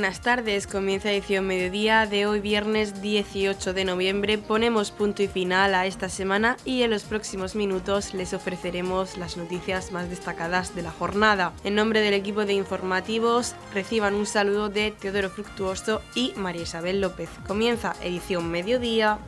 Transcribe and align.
buenas 0.00 0.22
tardes. 0.22 0.66
Comienza 0.66 1.12
edición 1.12 1.46
mediodía 1.46 2.06
de 2.06 2.24
hoy 2.24 2.40
viernes 2.40 3.02
18 3.02 3.74
de 3.74 3.84
noviembre. 3.84 4.38
Ponemos 4.38 4.92
punto 4.92 5.22
y 5.22 5.28
final 5.28 5.74
a 5.74 5.84
esta 5.84 6.08
semana 6.08 6.56
y 6.64 6.80
en 6.84 6.90
los 6.90 7.02
próximos 7.02 7.54
minutos 7.54 8.14
les 8.14 8.32
ofreceremos 8.32 9.18
las 9.18 9.36
noticias 9.36 9.92
más 9.92 10.08
destacadas 10.08 10.74
de 10.74 10.80
la 10.80 10.90
jornada. 10.90 11.52
En 11.64 11.74
nombre 11.74 12.00
del 12.00 12.14
equipo 12.14 12.46
de 12.46 12.54
informativos 12.54 13.54
reciban 13.74 14.14
un 14.14 14.24
saludo 14.24 14.70
de 14.70 14.90
Teodoro 14.90 15.28
Fructuoso 15.28 16.00
y 16.14 16.32
María 16.34 16.62
Isabel 16.62 17.02
López. 17.02 17.28
Comienza 17.46 17.94
edición 18.02 18.50
mediodía. 18.50 19.18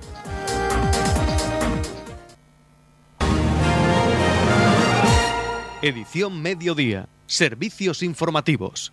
Edición 5.83 6.41
mediodía. 6.41 7.11
Servicios 7.27 8.03
informativos. 8.03 8.91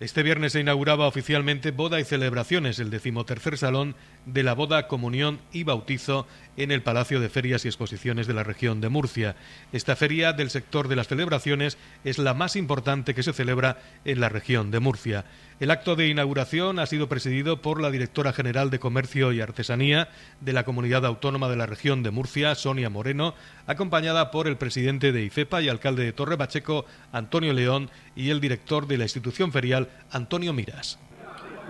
Este 0.00 0.22
viernes 0.22 0.52
se 0.52 0.60
inauguraba 0.60 1.06
oficialmente 1.06 1.72
Boda 1.72 2.00
y 2.00 2.04
Celebraciones, 2.04 2.78
el 2.78 2.88
decimotercer 2.88 3.58
salón 3.58 3.94
de 4.26 4.42
la 4.42 4.54
boda, 4.54 4.86
comunión 4.86 5.40
y 5.52 5.64
bautizo 5.64 6.26
en 6.56 6.70
el 6.70 6.82
Palacio 6.82 7.20
de 7.20 7.28
Ferias 7.28 7.64
y 7.64 7.68
Exposiciones 7.68 8.26
de 8.26 8.34
la 8.34 8.42
región 8.42 8.80
de 8.80 8.88
Murcia. 8.88 9.36
Esta 9.72 9.96
feria 9.96 10.32
del 10.32 10.50
sector 10.50 10.88
de 10.88 10.96
las 10.96 11.08
celebraciones 11.08 11.78
es 12.04 12.18
la 12.18 12.34
más 12.34 12.56
importante 12.56 13.14
que 13.14 13.22
se 13.22 13.32
celebra 13.32 13.78
en 14.04 14.20
la 14.20 14.28
región 14.28 14.70
de 14.70 14.80
Murcia. 14.80 15.24
El 15.58 15.70
acto 15.70 15.96
de 15.96 16.08
inauguración 16.08 16.78
ha 16.78 16.86
sido 16.86 17.08
presidido 17.08 17.60
por 17.60 17.80
la 17.80 17.90
directora 17.90 18.32
general 18.32 18.70
de 18.70 18.78
Comercio 18.78 19.32
y 19.32 19.40
Artesanía 19.40 20.08
de 20.40 20.52
la 20.52 20.64
Comunidad 20.64 21.04
Autónoma 21.04 21.48
de 21.48 21.56
la 21.56 21.66
región 21.66 22.02
de 22.02 22.10
Murcia, 22.10 22.54
Sonia 22.54 22.90
Moreno, 22.90 23.34
acompañada 23.66 24.30
por 24.30 24.46
el 24.46 24.56
presidente 24.56 25.12
de 25.12 25.24
IFEPA 25.24 25.62
y 25.62 25.68
alcalde 25.68 26.04
de 26.04 26.12
Torre 26.12 26.38
Pacheco, 26.38 26.86
Antonio 27.12 27.52
León, 27.52 27.90
y 28.16 28.30
el 28.30 28.40
director 28.40 28.86
de 28.86 28.98
la 28.98 29.04
institución 29.04 29.52
ferial, 29.52 29.88
Antonio 30.10 30.52
Miras. 30.52 30.98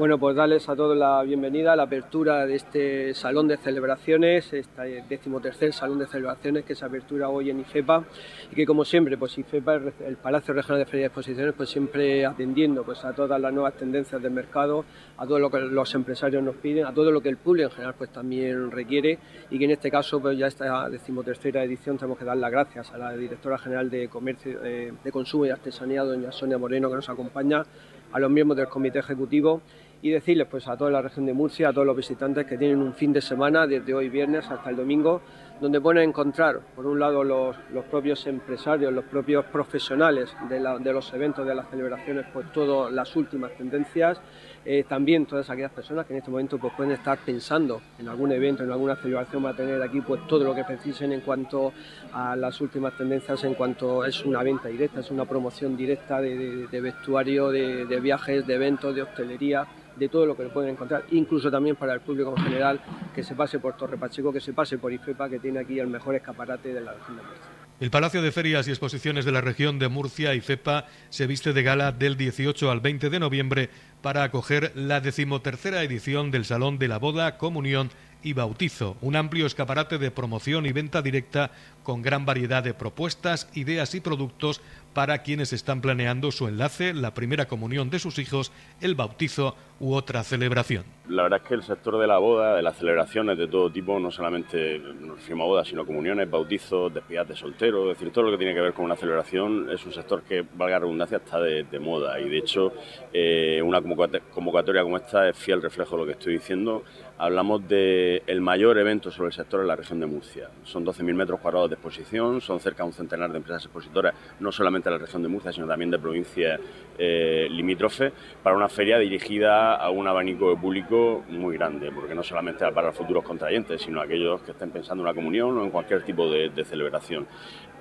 Bueno, 0.01 0.17
pues 0.17 0.35
darles 0.35 0.67
a 0.67 0.75
todos 0.75 0.97
la 0.97 1.23
bienvenida 1.25 1.75
a 1.75 1.77
la 1.77 1.83
apertura 1.83 2.47
de 2.47 2.55
este 2.55 3.13
salón 3.13 3.49
de 3.49 3.59
celebraciones, 3.59 4.51
este 4.51 5.05
decimotercer 5.07 5.75
salón 5.75 5.99
de 5.99 6.07
celebraciones 6.07 6.65
que 6.65 6.75
se 6.75 6.87
apertura 6.87 7.29
hoy 7.29 7.51
en 7.51 7.61
IFEPA 7.61 8.05
y 8.51 8.55
que 8.55 8.65
como 8.65 8.87
siempre, 8.87 9.19
pues 9.19 9.37
IFEPA, 9.37 9.75
el 10.07 10.17
Palacio 10.17 10.55
Regional 10.55 10.79
de 10.79 10.87
Ferias 10.87 11.03
y 11.03 11.07
Exposiciones, 11.09 11.53
pues 11.55 11.69
siempre 11.69 12.25
atendiendo 12.25 12.83
pues 12.83 13.05
a 13.05 13.13
todas 13.13 13.39
las 13.39 13.53
nuevas 13.53 13.75
tendencias 13.75 14.23
del 14.23 14.33
mercado, 14.33 14.87
a 15.19 15.27
todo 15.27 15.39
lo 15.39 15.51
que 15.51 15.61
los 15.61 15.95
empresarios 15.95 16.43
nos 16.43 16.57
piden, 16.57 16.87
a 16.87 16.95
todo 16.95 17.11
lo 17.11 17.21
que 17.21 17.29
el 17.29 17.37
público 17.37 17.69
en 17.69 17.75
general 17.75 17.95
pues 17.99 18.09
también 18.09 18.71
requiere 18.71 19.19
y 19.51 19.59
que 19.59 19.67
en 19.67 19.73
este 19.73 19.91
caso 19.91 20.19
pues 20.19 20.39
ya 20.39 20.47
esta 20.47 20.89
decimotercera 20.89 21.63
edición 21.63 21.99
tenemos 21.99 22.19
que 22.19 22.25
dar 22.25 22.39
las 22.39 22.51
gracias 22.51 22.91
a 22.91 22.97
la 22.97 23.13
directora 23.15 23.59
general 23.59 23.91
de 23.91 24.09
Comercio, 24.09 24.65
eh, 24.65 24.95
de 25.05 25.13
Consumo 25.13 25.45
y 25.45 25.51
Artesanía, 25.51 26.05
doña 26.05 26.33
Sonia 26.33 26.57
Moreno, 26.57 26.89
que 26.89 26.97
nos 26.97 27.11
acompaña, 27.11 27.65
a 28.13 28.19
los 28.19 28.31
miembros 28.31 28.57
del 28.57 28.69
comité 28.69 28.99
ejecutivo 28.99 29.63
y 30.03 30.11
decirles 30.11 30.47
pues 30.51 30.67
a 30.69 30.77
toda 30.77 30.91
la 30.91 31.03
región 31.03 31.27
de 31.27 31.33
Murcia, 31.33 31.69
a 31.69 31.73
todos 31.73 31.87
los 31.87 31.97
visitantes 31.97 32.47
que 32.47 32.57
tienen 32.57 32.81
un 32.81 32.95
fin 32.95 33.13
de 33.13 33.21
semana 33.21 33.67
desde 33.67 33.93
hoy 33.93 34.09
viernes 34.09 34.51
hasta 34.51 34.71
el 34.71 34.77
domingo, 34.77 35.21
donde 35.61 35.79
pueden 35.79 36.09
encontrar 36.09 36.61
por 36.75 36.87
un 36.87 36.99
lado 36.99 37.23
los, 37.23 37.55
propios 37.91 38.27
empresarios, 38.27 38.93
los 38.93 39.05
propios 39.05 39.45
profesionales 39.47 40.35
de, 40.49 40.59
los 40.59 41.13
eventos, 41.13 41.47
de 41.47 41.55
las 41.55 41.69
celebraciones, 41.69 42.25
pues 42.33 42.51
todas 42.53 42.91
las 42.91 43.15
últimas 43.15 43.53
tendencias, 43.59 44.19
eh, 44.65 44.85
también 44.89 45.27
todas 45.27 45.51
aquellas 45.51 45.73
personas 45.73 46.07
que 46.07 46.15
en 46.15 46.21
este 46.21 46.31
momento 46.31 46.59
pues, 46.59 46.73
pueden 46.75 46.93
estar 46.93 47.19
pensando 47.19 47.83
en 47.99 48.09
algún 48.09 48.33
evento, 48.33 48.63
en 48.63 48.73
alguna 48.73 48.97
celebración, 48.97 49.45
va 49.45 49.51
a 49.51 49.57
tener 49.57 49.83
aquí 49.83 50.01
pues 50.01 50.27
todo 50.27 50.45
lo 50.45 50.55
que 50.55 50.65
precisen 50.65 51.13
en 51.13 51.21
cuanto 51.21 51.75
a 52.15 52.35
las 52.37 52.59
últimas 52.63 52.97
tendencias, 52.97 53.45
en 53.45 53.53
cuanto 53.53 54.05
es 54.07 54.25
una 54.25 54.43
venta 54.43 54.69
directa, 54.69 55.01
es 55.01 55.11
una 55.11 55.27
promoción 55.27 55.77
directa 55.77 56.23
de, 56.23 56.81
vestuario, 56.81 57.51
de, 57.51 57.85
de 57.85 58.01
viajes, 58.01 58.47
de 58.47 58.55
eventos, 58.55 58.95
de 58.95 59.03
hostelería 59.03 59.67
de 59.97 60.09
todo 60.09 60.27
lo 60.27 60.37
que 60.37 60.45
lo 60.45 60.53
pueden 60.53 60.71
encontrar, 60.71 61.05
incluso 61.11 61.51
también 61.51 61.77
para 61.77 61.95
el 61.95 62.01
público 62.01 62.35
en 62.37 62.45
general, 62.45 62.81
que 63.15 63.23
se 63.23 63.35
pase 63.35 63.59
por 63.59 63.77
Torre 63.77 63.97
Pacheco, 63.97 64.33
que 64.33 64.41
se 64.41 64.53
pase 64.53 64.79
por 64.79 64.93
IFEPA, 64.93 65.29
que 65.29 65.39
tiene 65.39 65.61
aquí 65.61 65.79
el 65.79 65.89
mejor 65.89 66.15
escaparate 66.15 66.73
de 66.73 66.81
la 66.81 66.93
región 66.93 67.17
de 67.17 67.23
Murcia. 67.23 67.61
El 67.81 67.91
Palacio 67.91 68.21
de 68.21 68.31
Ferias 68.31 68.69
y 68.69 68.73
Exposiciones 68.73 69.25
de 69.25 69.33
la 69.33 69.41
región 69.41 69.79
de 69.79 69.89
Murcia, 69.89 70.35
IFEPA, 70.35 70.87
se 71.09 71.27
viste 71.27 71.55
de 71.55 71.63
gala 71.63 71.93
del 71.93 72.19
18 72.19 72.71
al 72.71 72.81
20 72.81 73.09
de 73.09 73.19
noviembre 73.19 73.71
para 74.03 74.23
acoger 74.23 74.73
la 74.75 75.01
decimotercera 75.01 75.83
edición 75.83 76.31
del 76.31 76.45
Salón 76.45 76.79
de 76.79 76.89
la 76.89 76.99
Boda, 76.99 77.39
Comunión 77.39 77.91
y 78.23 78.35
Bautizo, 78.35 78.99
un 79.01 79.17
amplio 79.17 79.47
escaparate 79.47 79.97
de 79.97 80.11
promoción 80.11 80.67
y 80.67 80.73
venta 80.73 81.01
directa 81.01 81.53
con 81.83 82.03
gran 82.03 82.27
variedad 82.27 82.63
de 82.63 82.75
propuestas, 82.75 83.49
ideas 83.55 83.95
y 83.95 84.01
productos 84.01 84.61
para 84.93 85.23
quienes 85.23 85.53
están 85.53 85.81
planeando 85.81 86.33
su 86.33 86.49
enlace, 86.49 86.95
la 86.95 87.15
primera 87.15 87.47
comunión 87.47 87.91
de 87.91 87.99
sus 87.99 88.19
hijos, 88.19 88.53
el 88.81 88.95
bautizo 88.95 89.57
u 89.79 89.95
otra 89.95 90.25
celebración. 90.25 90.85
La 91.11 91.25
verdad 91.25 91.41
es 91.43 91.49
que 91.49 91.55
el 91.55 91.65
sector 91.65 91.99
de 91.99 92.07
la 92.07 92.19
boda, 92.19 92.55
de 92.55 92.63
las 92.63 92.77
celebraciones 92.77 93.37
de 93.37 93.49
todo 93.49 93.69
tipo, 93.69 93.99
no 93.99 94.13
solamente 94.13 94.79
nos 94.79 95.17
referimos 95.17 95.45
a 95.45 95.49
bodas, 95.49 95.67
sino 95.67 95.85
comuniones, 95.85 96.31
bautizos, 96.31 96.95
despidas 96.95 97.27
de 97.27 97.35
soltero, 97.35 97.91
es 97.91 97.99
decir, 97.99 98.13
todo 98.13 98.27
lo 98.27 98.31
que 98.31 98.37
tiene 98.37 98.55
que 98.55 98.61
ver 98.61 98.73
con 98.73 98.85
una 98.85 98.95
celebración 98.95 99.69
es 99.73 99.85
un 99.85 99.93
sector 99.93 100.23
que, 100.23 100.45
valga 100.55 100.77
la 100.77 100.81
redundancia, 100.81 101.17
está 101.17 101.41
de, 101.41 101.81
moda 101.81 102.21
y 102.21 102.29
de 102.29 102.39
hecho 102.39 102.73
eh, 103.13 103.61
una 103.61 103.81
convocatoria 103.83 104.85
como 104.85 104.99
esta 104.99 105.29
es 105.31 105.37
fiel 105.37 105.61
reflejo 105.61 105.97
de 105.97 106.03
lo 106.03 106.07
que 106.07 106.13
estoy 106.13 106.35
diciendo. 106.35 106.85
Hablamos 107.19 107.69
del 107.69 108.23
el 108.27 108.41
mayor 108.41 108.79
evento 108.79 109.11
sobre 109.11 109.27
el 109.27 109.35
sector 109.35 109.61
en 109.61 109.67
la 109.67 109.77
región 109.77 110.01
de 110.01 110.07
Murcia. 110.07 110.49
Son 110.65 110.87
12.000 110.87 111.13
metros 111.13 111.41
cuadrados 111.41 111.69
de 111.69 111.75
exposición, 111.75 112.41
son 112.41 112.61
cerca 112.61 112.83
de 112.83 112.89
un 112.89 112.93
centenar 112.95 113.31
de 113.31 113.37
empresas 113.37 113.65
expositoras, 113.65 114.15
no 114.39 114.51
solamente 114.51 114.89
de 114.89 114.97
la 114.97 115.03
región 115.03 115.23
de 115.23 115.29
Murcia, 115.29 115.53
sino 115.53 115.67
también 115.67 115.91
de 115.91 115.99
provincias 115.99 116.59
eh, 116.97 117.47
limítrofes, 117.51 118.13
para 118.43 118.57
una 118.57 118.71
feria 118.71 118.99
dirigida 118.99 119.75
a 119.75 119.91
un 119.91 120.09
abanico 120.09 120.49
de 120.49 120.57
público 120.57 121.00
muy 121.29 121.57
grande, 121.57 121.91
porque 121.93 122.15
no 122.15 122.23
solamente 122.23 122.65
para 122.73 122.93
futuros 122.93 123.25
contrayentes, 123.25 123.83
sino 123.83 124.01
aquellos 124.01 124.41
que 124.43 124.53
estén 124.53 124.71
pensando 124.71 125.03
en 125.03 125.09
una 125.09 125.15
comunión 125.15 125.57
o 125.59 125.65
en 125.65 125.71
cualquier 125.71 126.03
tipo 126.03 126.31
de, 126.31 126.51
celebración. 126.65 127.27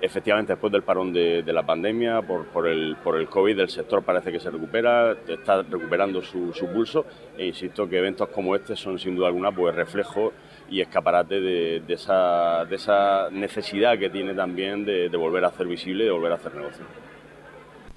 Efectivamente, 0.00 0.54
después 0.54 0.72
del 0.72 0.82
parón 0.82 1.12
de, 1.12 1.42
la 1.46 1.64
pandemia, 1.64 2.22
por, 2.22 2.66
el, 2.66 2.96
por 3.02 3.16
el 3.16 3.28
COVID, 3.28 3.58
el 3.60 3.68
sector 3.68 4.02
parece 4.02 4.32
que 4.32 4.40
se 4.40 4.50
recupera, 4.50 5.16
está 5.28 5.62
recuperando 5.62 6.22
su, 6.22 6.52
pulso, 6.72 7.04
e 7.36 7.46
insisto 7.46 7.88
que 7.88 7.98
eventos 7.98 8.28
como 8.28 8.56
este 8.56 8.76
son 8.76 8.98
sin 8.98 9.14
duda 9.16 9.28
alguna 9.28 9.52
pues 9.52 9.74
reflejo 9.74 10.32
y 10.70 10.80
escaparate 10.80 11.40
de, 11.40 11.82
esa, 11.88 13.28
necesidad 13.30 13.98
que 13.98 14.10
tiene 14.10 14.34
también 14.34 14.84
de, 14.84 15.08
de 15.08 15.16
volver 15.16 15.44
a 15.44 15.48
hacer 15.48 15.66
visible 15.66 16.04
de 16.04 16.10
volver 16.10 16.32
a 16.32 16.36
hacer 16.36 16.54
negocio. 16.54 17.09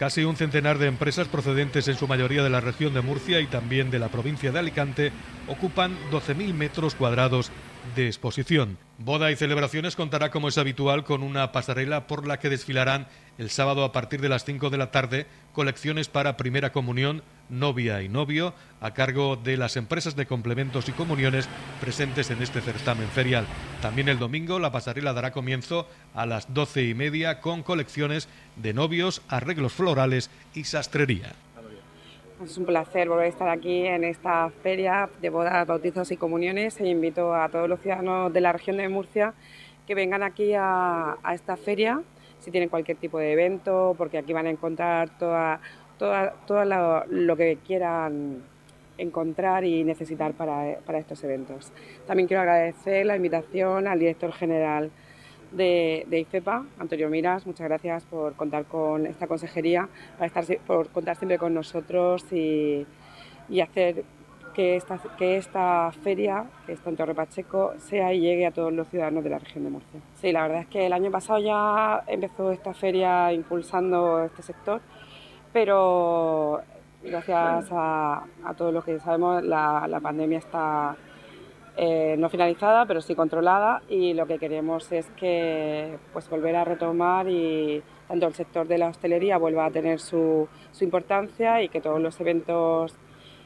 Casi 0.03 0.25
un 0.25 0.35
centenar 0.35 0.79
de 0.79 0.87
empresas 0.87 1.29
procedentes 1.29 1.87
en 1.87 1.95
su 1.95 2.09
mayoría 2.09 2.43
de 2.43 2.49
la 2.49 2.59
región 2.59 2.93
de 2.93 2.99
Murcia 2.99 3.39
y 3.39 3.47
también 3.47 3.89
de 3.89 3.99
la 3.99 4.09
provincia 4.09 4.51
de 4.51 4.59
Alicante 4.59 5.13
ocupan 5.47 5.97
12.000 6.11 6.53
metros 6.53 6.93
cuadrados 6.93 7.51
de 7.95 8.07
exposición. 8.07 8.77
Boda 8.97 9.31
y 9.31 9.37
celebraciones 9.37 9.95
contará, 9.95 10.29
como 10.29 10.49
es 10.49 10.57
habitual, 10.57 11.05
con 11.05 11.23
una 11.23 11.53
pasarela 11.53 12.05
por 12.05 12.27
la 12.27 12.37
que 12.37 12.49
desfilarán 12.49 13.07
el 13.37 13.49
sábado 13.49 13.85
a 13.85 13.93
partir 13.93 14.19
de 14.19 14.27
las 14.27 14.43
5 14.43 14.69
de 14.69 14.77
la 14.77 14.91
tarde 14.91 15.25
colecciones 15.53 16.09
para 16.09 16.35
primera 16.35 16.73
comunión, 16.73 17.23
novia 17.49 18.01
y 18.01 18.09
novio, 18.09 18.53
a 18.81 18.93
cargo 18.93 19.35
de 19.35 19.57
las 19.57 19.77
empresas 19.77 20.15
de 20.15 20.25
complementos 20.25 20.89
y 20.89 20.91
comuniones 20.91 21.47
presentes 21.79 22.31
en 22.31 22.41
este 22.41 22.61
certamen 22.61 23.07
ferial. 23.07 23.45
También 23.81 24.09
el 24.09 24.19
domingo 24.19 24.59
la 24.59 24.71
pasarela 24.71 25.13
dará 25.13 25.31
comienzo 25.31 25.87
a 26.13 26.25
las 26.25 26.53
doce 26.53 26.83
y 26.83 26.93
media 26.93 27.39
con 27.39 27.63
colecciones 27.63 28.27
de 28.55 28.73
novios, 28.73 29.21
arreglos 29.29 29.73
florales 29.73 30.29
y 30.53 30.63
sastrería. 30.65 31.33
Es 32.43 32.57
un 32.57 32.65
placer 32.65 33.07
volver 33.07 33.25
a 33.25 33.29
estar 33.29 33.47
aquí 33.47 33.85
en 33.85 34.03
esta 34.03 34.49
feria 34.49 35.09
de 35.21 35.29
bodas, 35.29 35.65
bautizos 35.65 36.11
y 36.11 36.17
comuniones 36.17 36.77
e 36.79 36.87
invito 36.87 37.33
a 37.33 37.47
todos 37.47 37.69
los 37.69 37.79
ciudadanos 37.79 38.33
de 38.33 38.41
la 38.41 38.51
región 38.51 38.77
de 38.77 38.89
Murcia 38.89 39.33
que 39.87 39.95
vengan 39.95 40.23
aquí 40.23 40.53
a, 40.53 41.17
esta 41.33 41.55
feria 41.55 42.01
si 42.39 42.51
tienen 42.51 42.67
cualquier 42.67 42.97
tipo 42.97 43.19
de 43.19 43.31
evento, 43.31 43.95
porque 43.97 44.17
aquí 44.17 44.33
van 44.33 44.47
a 44.47 44.49
encontrar 44.49 45.09
toda, 45.17 45.61
toda, 45.97 46.33
todo 46.47 46.65
lo, 46.65 47.35
que 47.35 47.57
quieran 47.65 48.41
encontrar 48.97 49.63
y 49.63 49.83
necesitar 49.83 50.33
para, 50.33 50.77
para 50.85 50.99
estos 50.99 51.23
eventos. 51.23 51.71
También 52.07 52.27
quiero 52.27 52.41
agradecer 52.41 53.05
la 53.05 53.15
invitación 53.15 53.87
al 53.87 53.99
director 53.99 54.31
general 54.31 54.91
de, 55.53 56.19
IFEPA, 56.19 56.65
Antonio 56.79 57.09
Miras, 57.09 57.45
muchas 57.45 57.67
gracias 57.67 58.03
por 58.03 58.33
contar 58.33 58.65
con 58.65 59.05
esta 59.05 59.27
consejería, 59.27 59.87
para 60.17 60.27
estar, 60.27 60.57
por 60.65 60.89
contar 60.89 61.15
siempre 61.15 61.37
con 61.37 61.53
nosotros 61.53 62.25
y, 62.31 62.85
hacer 63.61 64.03
que 64.55 64.75
esta, 64.75 64.99
que 65.17 65.37
esta 65.37 65.91
feria, 66.03 66.45
que 66.65 66.73
está 66.73 66.89
en 66.89 66.95
Torre 66.95 67.15
Pacheco, 67.15 67.73
sea 67.79 68.13
y 68.13 68.19
llegue 68.19 68.45
a 68.45 68.51
todos 68.51 68.71
los 68.71 68.87
ciudadanos 68.87 69.23
de 69.23 69.29
la 69.31 69.39
región 69.39 69.63
de 69.63 69.69
Murcia. 69.71 69.99
Sí, 70.21 70.31
la 70.31 70.43
verdad 70.43 70.61
es 70.61 70.67
que 70.67 70.85
el 70.85 70.93
año 70.93 71.09
pasado 71.11 71.39
ya 71.39 72.03
empezó 72.07 72.51
esta 72.51 72.73
feria 72.73 73.31
impulsando 73.33 74.23
este 74.23 74.43
sector, 74.43 74.81
pero 75.53 76.61
gracias 77.03 77.67
a, 77.71 78.23
a 78.43 78.53
todos 78.55 78.73
los 78.73 78.83
que 78.83 78.99
sabemos, 78.99 79.43
la, 79.43 79.99
pandemia 80.01 80.39
está 80.39 80.95
eh, 81.77 82.15
no 82.17 82.29
finalizada, 82.29 82.85
pero 82.85 83.01
sí 83.01 83.15
controlada 83.15 83.81
y 83.89 84.13
lo 84.13 84.25
que 84.25 84.39
queremos 84.39 84.91
es 84.91 85.05
que 85.17 85.97
pues 86.11 86.29
volver 86.29 86.55
a 86.55 86.65
retomar 86.65 87.27
y 87.29 87.81
tanto 88.07 88.27
el 88.27 88.33
sector 88.33 88.67
de 88.67 88.77
la 88.77 88.89
hostelería 88.89 89.37
vuelva 89.37 89.65
a 89.65 89.71
tener 89.71 89.99
su, 89.99 90.47
su 90.71 90.83
importancia 90.83 91.61
y 91.61 91.69
que 91.69 91.81
todos 91.81 92.01
los 92.01 92.19
eventos 92.19 92.93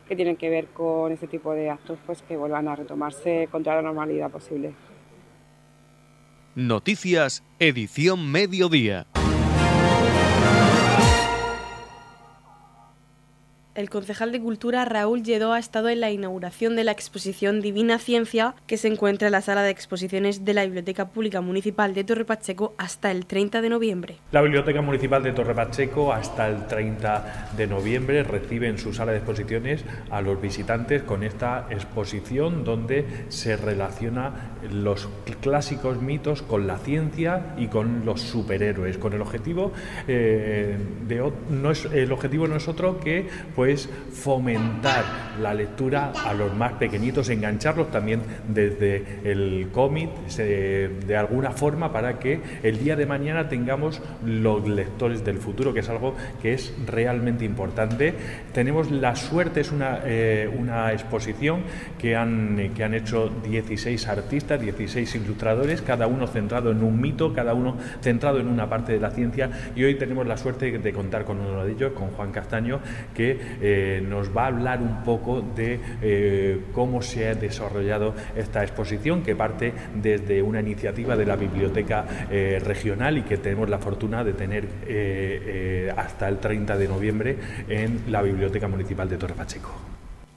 que 0.07 0.15
tienen 0.15 0.37
que 0.37 0.49
ver 0.49 0.67
con 0.67 1.11
este 1.11 1.27
tipo 1.27 1.53
de 1.53 1.69
actos 1.69 1.99
pues 2.05 2.21
que 2.21 2.37
vuelvan 2.37 2.67
a 2.67 2.75
retomarse 2.75 3.49
con 3.51 3.63
toda 3.63 3.77
la 3.77 3.81
normalidad 3.81 4.31
posible. 4.31 4.73
Noticias, 6.55 7.43
edición 7.59 8.31
mediodía. 8.31 9.05
El 13.77 13.91
concejal 13.91 14.31
de 14.31 14.41
Cultura 14.41 14.85
Raúl 14.85 15.21
Lledó 15.21 15.53
ha 15.53 15.59
estado 15.59 15.89
en 15.89 16.01
la 16.01 16.09
inauguración 16.09 16.75
de 16.75 16.83
la 16.83 16.91
exposición 16.91 17.61
Divina 17.61 17.99
Ciencia, 17.99 18.55
que 18.65 18.75
se 18.75 18.87
encuentra 18.87 19.27
en 19.27 19.33
la 19.33 19.41
sala 19.41 19.61
de 19.61 19.69
exposiciones 19.69 20.43
de 20.43 20.55
la 20.55 20.63
Biblioteca 20.63 21.09
Pública 21.09 21.41
Municipal 21.41 21.93
de 21.93 22.03
Torre 22.03 22.25
Pacheco 22.25 22.73
hasta 22.79 23.11
el 23.11 23.27
30 23.27 23.61
de 23.61 23.69
noviembre. 23.69 24.17
La 24.31 24.41
Biblioteca 24.41 24.81
Municipal 24.81 25.21
de 25.21 25.31
Torre 25.31 25.53
Pacheco 25.53 26.11
hasta 26.11 26.47
el 26.47 26.65
30 26.65 27.51
de 27.55 27.67
noviembre 27.67 28.23
recibe 28.23 28.67
en 28.67 28.79
su 28.79 28.93
sala 28.93 29.11
de 29.11 29.19
exposiciones 29.19 29.85
a 30.09 30.21
los 30.21 30.41
visitantes 30.41 31.03
con 31.03 31.21
esta 31.21 31.67
exposición 31.69 32.63
donde 32.63 33.05
se 33.29 33.57
relaciona 33.57 34.53
los 34.71 35.07
clásicos 35.39 36.01
mitos 36.01 36.41
con 36.41 36.65
la 36.65 36.79
ciencia 36.79 37.53
y 37.59 37.67
con 37.67 38.05
los 38.05 38.21
superhéroes, 38.21 38.97
con 38.97 39.13
el 39.13 39.21
objetivo 39.21 39.71
eh, 40.07 40.75
de 41.07 41.31
no 41.51 41.71
es 41.71 41.85
el 41.85 42.11
objetivo 42.11 42.47
no 42.47 42.55
es 42.55 42.67
otro 42.67 42.99
que 42.99 43.27
pues 43.55 43.66
es 43.67 43.89
fomentar 44.11 45.03
la 45.41 45.53
lectura 45.53 46.11
a 46.25 46.33
los 46.33 46.53
más 46.55 46.73
pequeñitos, 46.73 47.29
engancharlos 47.29 47.91
también 47.91 48.21
desde 48.47 49.21
el 49.23 49.69
cómic 49.71 50.09
de 50.37 51.17
alguna 51.17 51.51
forma 51.51 51.91
para 51.91 52.19
que 52.19 52.39
el 52.63 52.79
día 52.79 52.95
de 52.95 53.05
mañana 53.05 53.49
tengamos 53.49 54.01
los 54.25 54.67
lectores 54.67 55.23
del 55.23 55.37
futuro, 55.37 55.73
que 55.73 55.81
es 55.81 55.89
algo 55.89 56.15
que 56.41 56.53
es 56.53 56.73
realmente 56.85 57.45
importante. 57.45 58.13
Tenemos 58.53 58.91
la 58.91 59.15
suerte, 59.15 59.61
es 59.61 59.71
una, 59.71 59.99
eh, 60.05 60.49
una 60.57 60.91
exposición 60.93 61.61
que 61.99 62.15
han, 62.15 62.71
que 62.75 62.83
han 62.83 62.93
hecho 62.93 63.29
16 63.43 64.07
artistas, 64.07 64.61
16 64.61 65.15
ilustradores, 65.15 65.81
cada 65.81 66.07
uno 66.07 66.27
centrado 66.27 66.71
en 66.71 66.83
un 66.83 66.99
mito, 66.99 67.33
cada 67.33 67.53
uno 67.53 67.77
centrado 68.01 68.39
en 68.39 68.47
una 68.47 68.69
parte 68.69 68.93
de 68.93 68.99
la 68.99 69.11
ciencia 69.11 69.49
y 69.75 69.83
hoy 69.83 69.95
tenemos 69.95 70.25
la 70.27 70.37
suerte 70.37 70.77
de 70.77 70.93
contar 70.93 71.25
con 71.25 71.39
uno 71.39 71.63
de 71.63 71.71
ellos, 71.71 71.93
con 71.93 72.09
Juan 72.09 72.31
Castaño, 72.31 72.79
que 73.13 73.56
eh, 73.61 74.03
nos 74.07 74.35
va 74.35 74.43
a 74.43 74.47
hablar 74.47 74.81
un 74.81 75.03
poco 75.03 75.41
de 75.41 75.79
eh, 76.01 76.61
cómo 76.73 77.01
se 77.01 77.27
ha 77.27 77.35
desarrollado 77.35 78.13
esta 78.35 78.63
exposición 78.63 79.23
que 79.23 79.35
parte 79.35 79.73
desde 79.95 80.41
una 80.41 80.59
iniciativa 80.59 81.15
de 81.15 81.25
la 81.25 81.35
Biblioteca 81.35 82.05
eh, 82.29 82.59
Regional 82.63 83.17
y 83.17 83.23
que 83.23 83.37
tenemos 83.37 83.69
la 83.69 83.79
fortuna 83.79 84.23
de 84.23 84.33
tener 84.33 84.67
hasta 85.95 86.27
el 86.27 86.39
30 86.39 86.77
de 86.77 86.87
noviembre 86.87 87.37
en 87.67 88.03
la 88.09 88.21
Biblioteca 88.21 88.67
Municipal 88.67 89.09
de 89.09 89.17
Torre 89.17 89.33
Pacheco. 89.33 89.71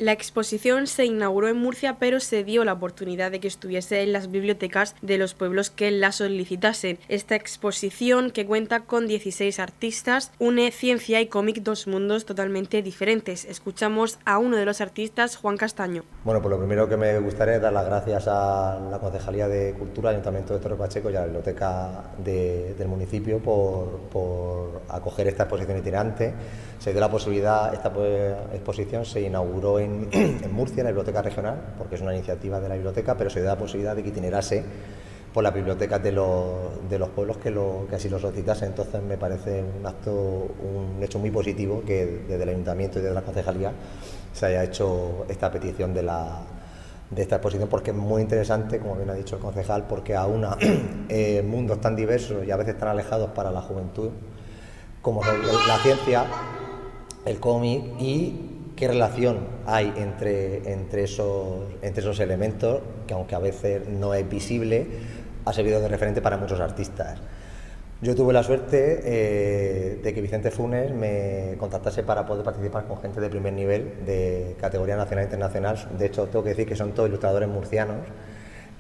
La 0.01 0.13
exposición 0.13 0.87
se 0.87 1.05
inauguró 1.05 1.49
en 1.49 1.59
Murcia, 1.59 1.99
pero 1.99 2.21
se 2.21 2.43
dio 2.43 2.65
la 2.65 2.73
oportunidad 2.73 3.31
de 3.31 3.39
que 3.39 3.49
estuviese 3.49 4.01
en 4.03 4.15
las 4.15 4.31
bibliotecas 4.31 4.97
de 5.03 5.19
los 5.19 5.35
pueblos 5.35 5.69
que 5.69 5.91
la 5.91 6.11
solicitasen. 6.11 6.99
Esta 7.11 7.35
exposición, 7.35 8.31
que 8.31 8.47
cuenta 8.47 8.81
con 8.81 9.07
16 9.07 9.59
artistas, 9.59 10.33
une 10.39 10.71
ciencia 10.71 11.21
y 11.21 11.27
cómic 11.27 11.59
dos 11.63 11.87
mundos 11.87 12.25
totalmente 12.25 12.81
diferentes. 12.81 13.45
Escuchamos 13.45 14.19
a 14.25 14.39
uno 14.39 14.57
de 14.57 14.65
los 14.65 14.81
artistas, 14.81 15.37
Juan 15.37 15.59
Castaño. 15.59 16.03
Bueno, 16.25 16.41
pues 16.41 16.51
lo 16.51 16.59
primero 16.59 16.89
que 16.89 16.97
me 16.97 17.19
gustaría 17.19 17.57
es 17.57 17.61
dar 17.61 17.75
las 17.75 17.85
gracias 17.85 18.27
a 18.27 18.81
la 18.91 18.99
Concejalía 19.01 19.49
de 19.49 19.75
Cultura, 19.75 20.09
Ayuntamiento 20.09 20.55
de 20.55 20.61
Torre 20.61 20.77
Pacheco 20.77 21.11
y 21.11 21.17
a 21.17 21.21
la 21.21 21.27
Biblioteca 21.27 22.05
del 22.25 22.89
municipio 22.89 23.39
por, 23.41 23.99
por 24.11 24.81
acoger 24.89 25.29
esta 25.29 25.43
exposición 25.43 25.77
itinerante 25.77 26.33
se 26.81 26.93
dio 26.93 27.01
la 27.01 27.11
posibilidad, 27.11 27.75
esta 27.75 27.93
pues, 27.93 28.35
exposición 28.55 29.05
se 29.05 29.21
inauguró 29.21 29.79
en, 29.79 29.90
Murcia, 30.53 30.81
en 30.81 30.85
la 30.85 30.91
Biblioteca 30.91 31.23
Regional, 31.23 31.75
porque 31.79 31.95
es 31.95 32.01
una 32.01 32.15
iniciativa 32.15 32.61
de 32.61 32.69
la 32.69 32.75
biblioteca, 32.75 33.17
pero 33.17 33.31
se 33.31 33.41
dio 33.41 33.49
la 33.49 33.59
posibilidad 33.59 33.97
de 33.97 34.03
que 34.03 34.09
itinerase 34.11 34.65
por 35.33 35.45
las 35.45 35.55
bibliotecas 35.55 36.03
de 36.03 36.13
los, 36.13 36.89
de 36.89 36.99
los 36.99 37.09
pueblos 37.11 37.37
que, 37.37 37.51
así 37.95 38.09
lo 38.09 38.19
solicitase. 38.19 38.67
Entonces 38.67 39.03
me 39.03 39.17
parece 39.17 39.63
un 39.63 39.87
acto, 39.87 40.13
un 40.13 41.03
hecho 41.03 41.19
muy 41.19 41.31
positivo 41.31 41.83
que 41.87 42.25
desde 42.29 42.43
el 42.43 42.49
Ayuntamiento 42.49 42.99
y 42.99 43.03
desde 43.03 43.15
la 43.15 43.23
Concejalía 43.23 43.73
se 44.33 44.47
haya 44.47 44.65
hecho 44.65 45.27
esta 45.29 45.51
petición 45.51 45.95
de 45.95 46.03
la, 46.03 46.43
de 47.11 47.23
esta 47.23 47.37
exposición 47.37 47.69
porque 47.69 47.91
es 47.91 47.97
muy 47.97 48.23
interesante, 48.23 48.79
como 48.79 48.97
bien 48.97 49.11
ha 49.11 49.15
dicho 49.15 49.37
el 49.37 49.43
concejal, 49.43 49.87
porque 49.87 50.17
aúna 50.17 50.57
eh, 51.09 51.43
mundos 51.47 51.81
tan 51.81 51.95
diversos 51.95 52.45
y 52.45 52.51
a 52.51 52.57
veces 52.57 52.77
tan 52.79 52.89
alejados 52.89 53.31
para 53.31 53.51
la 53.51 53.61
juventud 53.61 54.11
como 55.03 55.23
la 55.25 55.79
ciencia 55.79 56.27
el 57.25 57.39
cómic 57.39 57.83
y 57.99 58.50
qué 58.81 58.89
relación 58.89 59.41
hay 59.67 59.93
entre, 59.99 60.73
entre, 60.73 61.05
esos, 61.05 61.69
entre 61.83 62.01
esos 62.01 62.19
elementos, 62.19 62.81
que 63.07 63.13
aunque 63.13 63.35
a 63.35 63.39
veces 63.39 63.87
no 63.87 64.15
es 64.15 64.27
visible, 64.27 64.87
ha 65.45 65.53
servido 65.53 65.83
de 65.83 65.89
referente 65.89 66.23
para 66.23 66.39
muchos 66.39 66.61
artistas. 66.61 67.19
Yo 68.01 68.15
tuve 68.15 68.33
la 68.33 68.43
suerte 68.43 69.01
eh, 69.05 70.01
de 70.03 70.15
que 70.15 70.23
Vicente 70.23 70.51
Funes 70.51 70.95
me 70.95 71.57
contactase 71.59 72.05
para 72.05 72.25
poder 72.25 72.43
participar 72.43 72.87
con 72.87 72.97
gente 73.03 73.21
de 73.21 73.29
primer 73.29 73.53
nivel, 73.53 74.07
de 74.07 74.57
categoría 74.59 74.97
nacional 74.97 75.25
e 75.25 75.27
internacional. 75.27 75.77
De 75.99 76.07
hecho, 76.07 76.27
tengo 76.29 76.43
que 76.43 76.49
decir 76.49 76.67
que 76.67 76.75
son 76.75 76.93
todos 76.93 77.11
ilustradores 77.11 77.51
murcianos 77.51 77.99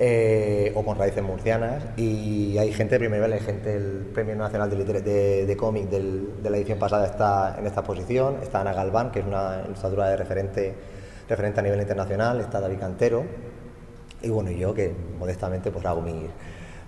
eh, 0.02 0.72
o 0.74 0.82
con 0.82 0.96
raíces 0.96 1.22
murcianas. 1.22 1.84
Y 1.98 2.56
hay 2.56 2.72
gente 2.72 2.94
de 2.94 3.00
primer 3.00 3.20
nivel, 3.20 3.34
hay 3.34 3.40
gente 3.40 3.78
del 3.78 4.06
Premio 4.14 4.34
Nacional 4.34 4.70
de, 4.70 5.56
Cómic 5.58 5.90
de 5.90 6.48
la 6.50 6.56
edición 6.56 6.78
pasada 6.78 7.04
está 7.04 7.56
en 7.58 7.66
esta 7.66 7.84
posición, 7.84 8.36
está 8.42 8.62
Ana 8.62 8.72
Galván, 8.72 9.12
que 9.12 9.18
es 9.18 9.26
una 9.26 9.62
ilustradora 9.66 10.08
de 10.08 10.16
referente, 10.16 10.74
referente 11.28 11.60
a 11.60 11.62
nivel 11.62 11.82
internacional, 11.82 12.40
está 12.40 12.60
David 12.60 12.78
Cantero, 12.78 13.24
y 14.22 14.30
bueno, 14.30 14.50
yo 14.50 14.72
que 14.72 14.90
modestamente 15.18 15.70
pues 15.70 15.84
hago 15.84 16.00
mis, 16.00 16.30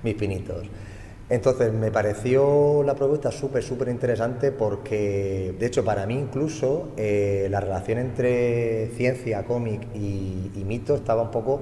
mis 0.03 0.15
pinitos. 0.15 0.65
Entonces 1.29 1.71
me 1.71 1.91
pareció 1.91 2.83
la 2.83 2.95
propuesta 2.95 3.31
súper, 3.31 3.63
súper 3.63 3.89
interesante 3.89 4.53
porque, 4.53 5.55
de 5.59 5.67
hecho, 5.67 5.85
para 5.85 6.07
mí 6.07 6.15
incluso 6.15 6.93
eh, 6.97 7.47
la 7.51 7.61
relación 7.61 7.99
entre 7.99 8.89
ciencia, 8.97 9.45
cómic 9.45 9.83
y 9.95 10.65
mito 10.65 10.95
estaba 10.95 11.21
un 11.21 11.31
poco 11.31 11.61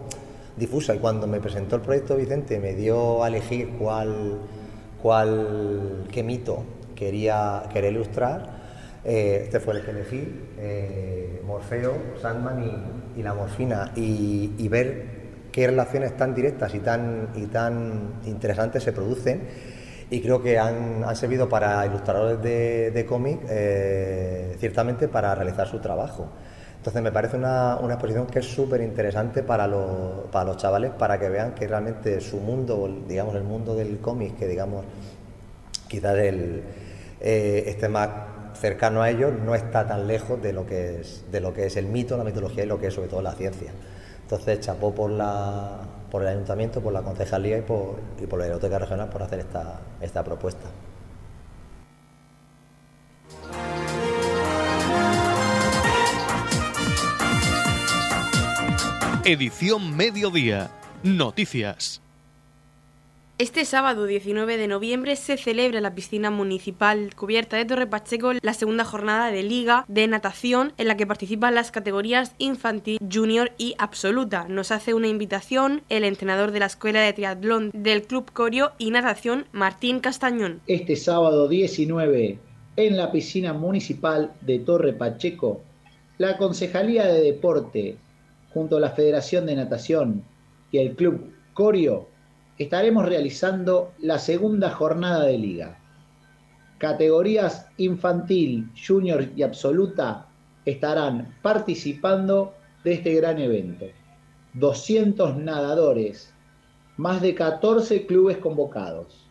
difusa. 0.56 0.94
Y 0.94 0.99
cuando 0.99 1.26
me 1.26 1.41
presentó 1.41 1.76
el 1.76 1.82
proyecto 1.82 2.17
Vicente, 2.17 2.58
me 2.58 2.75
dio 2.75 3.23
a 3.23 3.29
elegir 3.29 3.70
cuál, 3.79 4.38
cuál 5.02 6.06
qué 6.12 6.23
mito 6.23 6.64
quería, 6.94 7.64
quería 7.73 7.91
ilustrar. 7.91 8.61
Eh, 9.05 9.43
este 9.44 9.60
fue 9.60 9.74
el 9.74 9.84
que 9.84 9.91
elegí, 9.91 10.29
eh, 10.58 11.43
Morfeo, 11.46 11.94
Sandman 12.20 12.63
y, 13.17 13.22
la 13.22 13.34
morfina, 13.34 13.93
y, 13.96 14.69
ver 14.69 15.20
qué 15.53 15.67
relaciones 15.67 16.17
tan 16.17 16.34
directas 16.34 16.74
y 16.74 16.81
tan, 16.81 17.29
y 17.34 17.46
tan 17.46 18.15
interesantes 18.27 18.82
se 18.82 18.93
producen. 18.93 19.41
Y 20.10 20.20
creo 20.20 20.43
que 20.43 20.58
han, 20.58 21.05
han 21.05 21.17
servido 21.17 21.48
para 21.48 21.86
ilustradores 21.86 22.43
de, 22.43 22.91
de 22.91 23.06
cómic, 23.06 23.41
eh, 23.48 24.56
ciertamente 24.58 25.08
para 25.08 25.34
realizar 25.34 25.67
su 25.69 25.79
trabajo. 25.79 26.29
Entonces 26.81 27.03
me 27.03 27.13
parece 27.13 27.37
una, 27.37 27.79
exposición 27.91 28.27
que 28.27 28.39
es 28.39 28.46
súper 28.46 28.81
interesante 28.81 29.43
para 29.43 29.67
los, 29.67 30.25
para 30.32 30.46
los 30.46 30.56
chavales, 30.56 30.93
para 30.93 31.20
que 31.20 31.29
vean 31.29 31.55
que 31.55 31.69
realmente 31.69 32.22
su 32.22 32.39
mundo, 32.39 32.89
digamos 33.06 33.34
el 33.34 33.43
mundo 33.43 33.75
del 33.75 33.99
cómic, 33.99 34.39
que 34.39 34.46
digamos 34.46 34.87
quizás 35.89 36.17
el, 36.17 36.63
eh, 37.20 37.65
esté 37.67 37.87
más 37.91 38.08
cercano 38.55 39.03
a 39.03 39.10
ellos, 39.10 39.31
no 39.44 39.55
está 39.55 39.87
tan 39.87 40.06
lejos 40.06 40.41
de 40.43 40.55
lo, 40.55 40.65
que 40.65 41.03
es, 41.03 41.31
de 41.31 41.41
lo 41.41 41.53
que 41.53 41.67
es 41.67 41.77
el 41.77 41.84
mito, 41.84 42.17
la 42.17 42.25
mitología 42.25 42.65
y 42.65 42.67
lo 42.67 42.81
que 42.81 42.87
es 42.87 42.94
sobre 42.94 43.08
todo 43.08 43.20
la 43.20 43.32
ciencia. 43.32 43.72
Entonces 44.22 44.60
chapó 44.60 44.94
por, 44.94 45.10
la, 45.10 45.81
por 46.10 46.22
el 46.22 46.29
ayuntamiento, 46.29 46.81
por 46.81 46.94
la 46.94 47.03
concejalía 47.03 47.58
y 47.58 47.63
por, 47.63 47.96
y 48.19 48.27
por 48.27 48.39
la 48.39 48.46
biblioteca 48.46 48.79
regional 48.79 49.10
por 49.10 49.22
hacer 49.22 49.41
esta, 49.41 49.81
esta 50.01 50.25
propuesta. 50.25 50.65
Edición 59.31 59.96
Mediodía. 59.96 60.72
Noticias. 61.05 62.01
Este 63.39 63.65
sábado 63.65 64.06
19 64.06 64.56
de 64.56 64.67
noviembre 64.67 65.15
se 65.15 65.37
celebra 65.37 65.77
en 65.77 65.84
la 65.84 65.94
piscina 65.94 66.32
municipal 66.32 67.15
cubierta 67.15 67.56
de 67.56 67.65
Torre 67.65 67.87
Pacheco 67.87 68.32
la 68.43 68.55
segunda 68.55 68.84
jornada 68.84 69.31
de 69.31 69.44
Liga 69.44 69.84
de 69.87 70.08
Natación 70.08 70.72
en 70.79 70.89
la 70.89 70.96
que 70.96 71.06
participan 71.06 71.55
las 71.55 71.70
categorías 71.70 72.34
infantil, 72.39 72.99
junior 73.08 73.53
y 73.56 73.77
absoluta. 73.79 74.49
Nos 74.49 74.72
hace 74.72 74.94
una 74.94 75.06
invitación 75.06 75.82
el 75.91 76.03
entrenador 76.03 76.51
de 76.51 76.58
la 76.58 76.67
Escuela 76.67 77.01
de 77.01 77.13
Triatlón 77.13 77.70
del 77.72 78.03
Club 78.03 78.32
Corio 78.32 78.72
y 78.79 78.91
Natación, 78.91 79.46
Martín 79.53 80.01
Castañón. 80.01 80.60
Este 80.67 80.96
sábado 80.96 81.46
19 81.46 82.37
en 82.75 82.96
la 82.96 83.13
piscina 83.13 83.53
municipal 83.53 84.32
de 84.41 84.58
Torre 84.58 84.93
Pacheco, 84.93 85.63
la 86.19 86.37
Concejalía 86.37 87.06
de 87.06 87.20
Deporte 87.20 87.96
junto 88.52 88.76
a 88.76 88.80
la 88.80 88.90
Federación 88.90 89.46
de 89.46 89.56
Natación 89.56 90.24
y 90.72 90.78
el 90.78 90.94
Club 90.96 91.32
Corio 91.54 92.08
estaremos 92.58 93.06
realizando 93.06 93.92
la 93.98 94.19
segunda 94.19 94.70
jornada 94.70 95.24
de 95.24 95.38
liga. 95.38 95.78
Categorías 96.78 97.66
infantil, 97.76 98.70
junior 98.74 99.28
y 99.36 99.42
absoluta 99.42 100.26
estarán 100.64 101.34
participando 101.42 102.54
de 102.84 102.94
este 102.94 103.14
gran 103.14 103.38
evento. 103.38 103.86
200 104.54 105.36
nadadores, 105.36 106.32
más 106.96 107.22
de 107.22 107.34
14 107.34 108.06
clubes 108.06 108.38
convocados. 108.38 109.26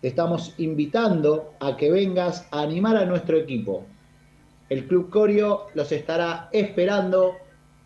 Te 0.00 0.08
estamos 0.08 0.54
invitando 0.58 1.52
a 1.60 1.76
que 1.76 1.90
vengas 1.90 2.46
a 2.50 2.62
animar 2.62 2.96
a 2.96 3.04
nuestro 3.04 3.36
equipo. 3.36 3.84
El 4.68 4.86
Club 4.86 5.10
Corio 5.10 5.66
los 5.74 5.90
estará 5.92 6.48
esperando 6.52 7.34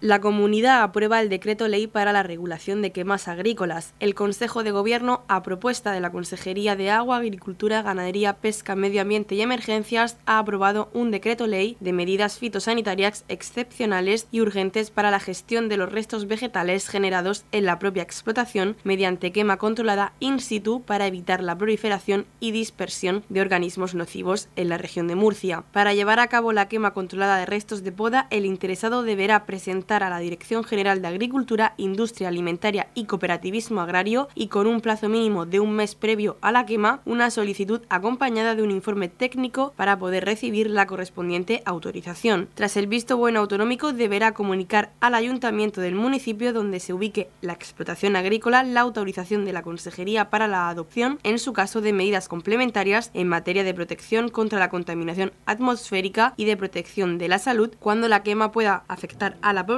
La 0.00 0.20
comunidad 0.20 0.84
aprueba 0.84 1.20
el 1.20 1.28
decreto 1.28 1.66
ley 1.66 1.88
para 1.88 2.12
la 2.12 2.22
regulación 2.22 2.82
de 2.82 2.92
quemas 2.92 3.26
agrícolas. 3.26 3.94
El 3.98 4.14
Consejo 4.14 4.62
de 4.62 4.70
Gobierno, 4.70 5.24
a 5.26 5.42
propuesta 5.42 5.90
de 5.90 5.98
la 5.98 6.12
Consejería 6.12 6.76
de 6.76 6.88
Agua, 6.88 7.16
Agricultura, 7.16 7.82
Ganadería, 7.82 8.34
Pesca, 8.34 8.76
Medio 8.76 9.02
Ambiente 9.02 9.34
y 9.34 9.40
Emergencias, 9.40 10.16
ha 10.24 10.38
aprobado 10.38 10.88
un 10.94 11.10
decreto 11.10 11.48
ley 11.48 11.76
de 11.80 11.92
medidas 11.92 12.38
fitosanitarias 12.38 13.24
excepcionales 13.26 14.28
y 14.30 14.40
urgentes 14.40 14.92
para 14.92 15.10
la 15.10 15.18
gestión 15.18 15.68
de 15.68 15.78
los 15.78 15.90
restos 15.90 16.28
vegetales 16.28 16.86
generados 16.86 17.44
en 17.50 17.64
la 17.64 17.80
propia 17.80 18.04
explotación 18.04 18.76
mediante 18.84 19.32
quema 19.32 19.56
controlada 19.56 20.12
in 20.20 20.38
situ 20.38 20.80
para 20.80 21.08
evitar 21.08 21.42
la 21.42 21.58
proliferación 21.58 22.24
y 22.38 22.52
dispersión 22.52 23.24
de 23.30 23.40
organismos 23.40 23.96
nocivos 23.96 24.48
en 24.54 24.68
la 24.68 24.78
región 24.78 25.08
de 25.08 25.16
Murcia. 25.16 25.64
Para 25.72 25.92
llevar 25.92 26.20
a 26.20 26.28
cabo 26.28 26.52
la 26.52 26.68
quema 26.68 26.94
controlada 26.94 27.36
de 27.38 27.46
restos 27.46 27.82
de 27.82 27.90
poda, 27.90 28.28
el 28.30 28.46
interesado 28.46 29.02
deberá 29.02 29.44
presentar 29.44 29.87
a 29.88 30.10
la 30.10 30.18
Dirección 30.18 30.64
General 30.64 31.00
de 31.00 31.08
Agricultura, 31.08 31.72
Industria 31.78 32.28
Alimentaria 32.28 32.88
y 32.94 33.04
Cooperativismo 33.06 33.80
Agrario 33.80 34.28
y 34.34 34.48
con 34.48 34.66
un 34.66 34.82
plazo 34.82 35.08
mínimo 35.08 35.46
de 35.46 35.60
un 35.60 35.72
mes 35.72 35.94
previo 35.94 36.36
a 36.42 36.52
la 36.52 36.66
quema, 36.66 37.00
una 37.06 37.30
solicitud 37.30 37.80
acompañada 37.88 38.54
de 38.54 38.62
un 38.62 38.70
informe 38.70 39.08
técnico 39.08 39.72
para 39.76 39.98
poder 39.98 40.26
recibir 40.26 40.68
la 40.68 40.86
correspondiente 40.86 41.62
autorización. 41.64 42.48
Tras 42.54 42.76
el 42.76 42.86
visto 42.86 43.16
bueno 43.16 43.40
autonómico, 43.40 43.94
deberá 43.94 44.32
comunicar 44.32 44.92
al 45.00 45.14
ayuntamiento 45.14 45.80
del 45.80 45.94
municipio 45.94 46.52
donde 46.52 46.80
se 46.80 46.92
ubique 46.92 47.30
la 47.40 47.54
explotación 47.54 48.14
agrícola 48.14 48.62
la 48.62 48.80
autorización 48.80 49.46
de 49.46 49.54
la 49.54 49.62
Consejería 49.62 50.28
para 50.28 50.48
la 50.48 50.68
adopción, 50.68 51.18
en 51.22 51.38
su 51.38 51.54
caso 51.54 51.80
de 51.80 51.94
medidas 51.94 52.28
complementarias 52.28 53.10
en 53.14 53.28
materia 53.28 53.64
de 53.64 53.72
protección 53.72 54.28
contra 54.28 54.58
la 54.58 54.68
contaminación 54.68 55.32
atmosférica 55.46 56.34
y 56.36 56.44
de 56.44 56.58
protección 56.58 57.16
de 57.16 57.28
la 57.28 57.38
salud 57.38 57.74
cuando 57.80 58.06
la 58.08 58.22
quema 58.22 58.52
pueda 58.52 58.84
afectar 58.88 59.38
a 59.40 59.54
la 59.54 59.64
población 59.64 59.77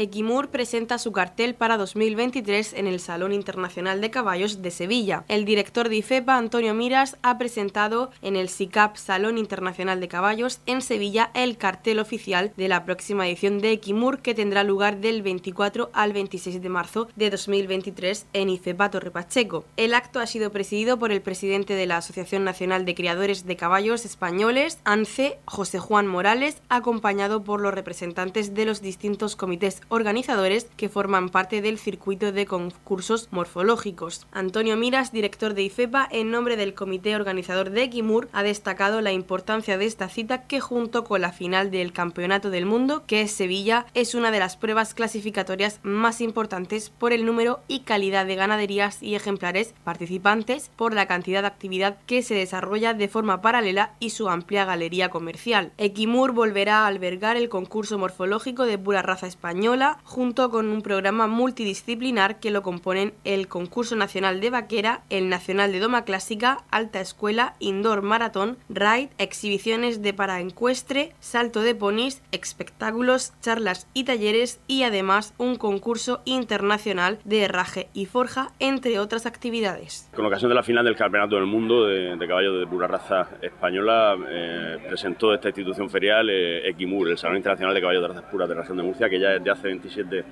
Equimur 0.00 0.48
presenta 0.48 0.96
su 0.96 1.12
cartel 1.12 1.54
para 1.54 1.76
2023 1.76 2.72
en 2.72 2.86
el 2.86 3.00
Salón 3.00 3.34
Internacional 3.34 4.00
de 4.00 4.10
Caballos 4.10 4.62
de 4.62 4.70
Sevilla. 4.70 5.24
El 5.28 5.44
director 5.44 5.90
de 5.90 5.96
IFEPA, 5.96 6.38
Antonio 6.38 6.72
Miras, 6.72 7.18
ha 7.20 7.36
presentado 7.36 8.10
en 8.22 8.34
el 8.34 8.48
SICAP 8.48 8.96
Salón 8.96 9.36
Internacional 9.36 10.00
de 10.00 10.08
Caballos 10.08 10.60
en 10.64 10.80
Sevilla 10.80 11.30
el 11.34 11.58
cartel 11.58 11.98
oficial 11.98 12.54
de 12.56 12.68
la 12.68 12.86
próxima 12.86 13.28
edición 13.28 13.58
de 13.58 13.72
Equimur 13.72 14.20
que 14.20 14.34
tendrá 14.34 14.64
lugar 14.64 15.02
del 15.02 15.20
24 15.20 15.90
al 15.92 16.14
26 16.14 16.62
de 16.62 16.68
marzo 16.70 17.08
de 17.16 17.28
2023 17.28 18.24
en 18.32 18.48
IFEPA 18.48 18.90
Torre 18.90 19.10
Pacheco. 19.10 19.66
El 19.76 19.92
acto 19.92 20.20
ha 20.20 20.26
sido 20.26 20.50
presidido 20.50 20.98
por 20.98 21.12
el 21.12 21.20
presidente 21.20 21.74
de 21.74 21.84
la 21.84 21.98
Asociación 21.98 22.42
Nacional 22.42 22.86
de 22.86 22.94
Criadores 22.94 23.44
de 23.44 23.56
Caballos 23.56 24.06
Españoles, 24.06 24.78
ANCE, 24.84 25.38
José 25.44 25.78
Juan 25.78 26.06
Morales, 26.06 26.62
acompañado 26.70 27.44
por 27.44 27.60
los 27.60 27.74
representantes 27.74 28.54
de 28.54 28.64
los 28.64 28.80
distintos 28.80 29.36
comités 29.36 29.82
organizadores 29.90 30.66
que 30.76 30.88
forman 30.88 31.28
parte 31.28 31.60
del 31.60 31.78
circuito 31.78 32.32
de 32.32 32.46
concursos 32.46 33.28
morfológicos. 33.30 34.26
Antonio 34.32 34.76
Miras, 34.76 35.12
director 35.12 35.52
de 35.54 35.64
IFEPA, 35.64 36.08
en 36.10 36.30
nombre 36.30 36.56
del 36.56 36.74
comité 36.74 37.14
organizador 37.14 37.70
de 37.70 37.82
Equimur, 37.82 38.28
ha 38.32 38.42
destacado 38.42 39.00
la 39.00 39.12
importancia 39.12 39.76
de 39.76 39.84
esta 39.84 40.08
cita 40.08 40.44
que 40.44 40.60
junto 40.60 41.04
con 41.04 41.20
la 41.20 41.32
final 41.32 41.70
del 41.70 41.92
Campeonato 41.92 42.50
del 42.50 42.66
Mundo, 42.66 43.02
que 43.06 43.22
es 43.22 43.32
Sevilla, 43.32 43.84
es 43.92 44.14
una 44.14 44.30
de 44.30 44.38
las 44.38 44.56
pruebas 44.56 44.94
clasificatorias 44.94 45.80
más 45.82 46.20
importantes 46.20 46.90
por 46.90 47.12
el 47.12 47.26
número 47.26 47.60
y 47.66 47.80
calidad 47.80 48.26
de 48.26 48.36
ganaderías 48.36 49.02
y 49.02 49.16
ejemplares 49.16 49.74
participantes, 49.84 50.70
por 50.76 50.94
la 50.94 51.06
cantidad 51.06 51.42
de 51.42 51.48
actividad 51.48 51.98
que 52.06 52.22
se 52.22 52.34
desarrolla 52.34 52.94
de 52.94 53.08
forma 53.08 53.42
paralela 53.42 53.94
y 53.98 54.10
su 54.10 54.28
amplia 54.28 54.64
galería 54.64 55.08
comercial. 55.08 55.72
Equimur 55.78 56.32
volverá 56.32 56.84
a 56.84 56.86
albergar 56.86 57.36
el 57.36 57.48
concurso 57.48 57.98
morfológico 57.98 58.64
de 58.64 58.78
pura 58.78 59.02
raza 59.02 59.26
española 59.26 59.79
junto 60.04 60.50
con 60.50 60.68
un 60.68 60.82
programa 60.82 61.26
multidisciplinar 61.26 62.38
que 62.38 62.50
lo 62.50 62.62
componen 62.62 63.14
el 63.24 63.48
Concurso 63.48 63.96
Nacional 63.96 64.40
de 64.40 64.50
Vaquera, 64.50 65.02
el 65.10 65.28
Nacional 65.28 65.72
de 65.72 65.78
Doma 65.80 66.04
Clásica, 66.04 66.58
Alta 66.70 67.00
Escuela, 67.00 67.54
Indoor 67.60 68.02
Maratón, 68.02 68.58
Ride, 68.68 69.10
exhibiciones 69.18 70.02
de 70.02 70.12
paraencuestre, 70.12 71.12
salto 71.20 71.62
de 71.62 71.74
ponis, 71.74 72.22
espectáculos, 72.32 73.32
charlas 73.40 73.86
y 73.94 74.04
talleres 74.04 74.60
y 74.66 74.82
además 74.82 75.34
un 75.38 75.56
concurso 75.56 76.20
internacional 76.24 77.18
de 77.24 77.42
herraje 77.42 77.88
y 77.94 78.06
forja, 78.06 78.48
entre 78.58 78.98
otras 78.98 79.26
actividades. 79.26 80.08
Con 80.14 80.26
ocasión 80.26 80.50
de 80.50 80.54
la 80.54 80.62
final 80.62 80.84
del 80.84 80.96
Campeonato 80.96 81.36
del 81.36 81.46
Mundo 81.46 81.86
de, 81.86 82.18
caballos 82.28 82.60
de 82.60 82.66
pura 82.66 82.86
raza 82.86 83.28
española, 83.40 84.16
eh, 84.28 84.78
presentó 84.86 85.32
esta 85.32 85.48
institución 85.48 85.88
ferial 85.88 86.28
eh, 86.28 86.68
Equimur, 86.68 87.08
el 87.08 87.18
Salón 87.18 87.38
Internacional 87.38 87.74
de 87.74 87.80
Caballos 87.80 88.02
de 88.02 88.08
Razas 88.08 88.30
Puras 88.30 88.48
de 88.48 88.54
la 88.54 88.60
Región 88.60 88.76
de 88.76 88.82
Murcia, 88.82 89.08
que 89.08 89.18
ya 89.18 89.30
desde 89.30 89.50
hace 89.50 89.59
27 89.68 90.24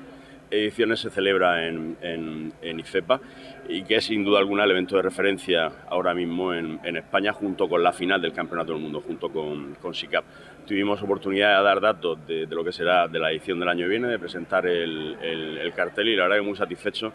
ediciones 0.51 1.01
se 1.01 1.11
celebra 1.11 1.67
en, 1.67 1.97
en, 2.01 2.81
IFEPA 2.81 3.21
y 3.69 3.83
que 3.83 3.97
es 3.97 4.05
sin 4.05 4.25
duda 4.25 4.39
alguna 4.39 4.65
el 4.65 4.71
evento 4.71 4.97
de 4.97 5.03
referencia 5.03 5.71
ahora 5.89 6.15
mismo 6.15 6.55
en, 6.55 6.79
España 6.97 7.33
junto 7.33 7.69
con 7.69 7.83
la 7.83 7.93
final 7.93 8.21
del 8.21 8.33
Campeonato 8.33 8.73
del 8.73 8.81
Mundo, 8.81 9.01
junto 9.01 9.29
con, 9.29 9.75
con 9.75 9.95
SICAP. 9.95 10.25
Tuvimos 10.67 11.03
oportunidad 11.03 11.59
de 11.59 11.65
dar 11.65 11.81
datos 11.81 12.27
de, 12.27 12.47
lo 12.47 12.65
que 12.65 12.73
será 12.73 13.09
de 13.09 13.19
la 13.19 13.31
edición 13.31 13.59
del 13.59 13.69
año 13.69 13.85
que 13.85 13.91
viene, 13.91 14.09
de 14.09 14.19
presentar 14.19 14.67
el 14.67 15.73
cartel 15.75 16.09
y 16.09 16.17
la 16.17 16.25
verdad 16.25 16.37
que 16.37 16.43
muy 16.43 16.57
satisfecho 16.57 17.13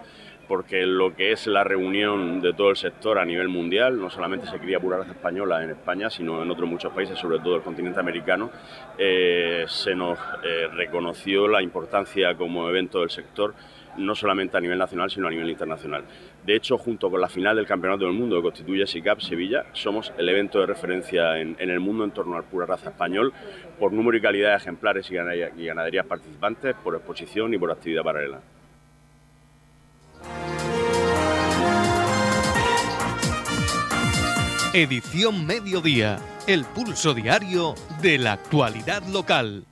porque 0.47 0.85
lo 0.85 1.15
que 1.15 1.31
es 1.31 1.47
la 1.47 1.63
reunión 1.63 2.41
de 2.41 2.53
todo 2.53 2.69
el 2.69 2.75
sector 2.75 3.17
a 3.17 3.25
nivel 3.25 3.47
mundial, 3.49 3.99
no 3.99 4.09
solamente 4.09 4.47
se 4.47 4.59
cría 4.59 4.79
pura 4.79 4.97
raza 4.97 5.11
española 5.11 5.63
en 5.63 5.71
España, 5.71 6.09
sino 6.09 6.41
en 6.41 6.51
otros 6.51 6.69
muchos 6.69 6.91
países, 6.93 7.17
sobre 7.17 7.39
todo 7.39 7.55
el 7.55 7.61
continente 7.61 7.99
americano, 7.99 8.51
eh, 8.97 9.65
se 9.67 9.95
nos 9.95 10.19
eh, 10.43 10.67
reconoció 10.73 11.47
la 11.47 11.61
importancia 11.61 12.35
como 12.35 12.67
evento 12.69 12.99
del 12.99 13.09
sector, 13.09 13.53
no 13.97 14.15
solamente 14.15 14.57
a 14.57 14.59
nivel 14.59 14.77
nacional, 14.77 15.09
sino 15.09 15.27
a 15.27 15.29
nivel 15.29 15.49
internacional. 15.49 16.03
De 16.45 16.55
hecho, 16.55 16.77
junto 16.77 17.09
con 17.09 17.21
la 17.21 17.29
final 17.29 17.55
del 17.55 17.67
Campeonato 17.67 18.05
del 18.05 18.13
Mundo 18.13 18.35
que 18.37 18.41
constituye 18.41 18.87
SICAP 18.87 19.21
Sevilla, 19.21 19.65
somos 19.73 20.11
el 20.17 20.27
evento 20.27 20.59
de 20.59 20.65
referencia 20.65 21.37
en, 21.39 21.55
el 21.59 21.79
mundo 21.79 22.03
en 22.03 22.11
torno 22.11 22.35
al 22.35 22.43
pura 22.43 22.65
raza 22.65 22.89
español 22.89 23.31
por 23.79 23.93
número 23.93 24.17
y 24.17 24.21
calidad 24.21 24.49
de 24.49 24.57
ejemplares 24.57 25.09
y 25.09 25.15
ganaderías 25.65 26.05
participantes, 26.05 26.75
por 26.83 26.95
exposición 26.95 27.53
y 27.53 27.57
por 27.57 27.71
actividad 27.71 28.03
paralela. 28.03 28.39
Edición 34.75 35.45
Mediodía, 35.45 36.17
el 36.47 36.65
pulso 36.65 37.13
diario 37.13 37.75
de 38.01 38.17
la 38.17 38.31
actualidad 38.31 39.03
local. 39.05 39.65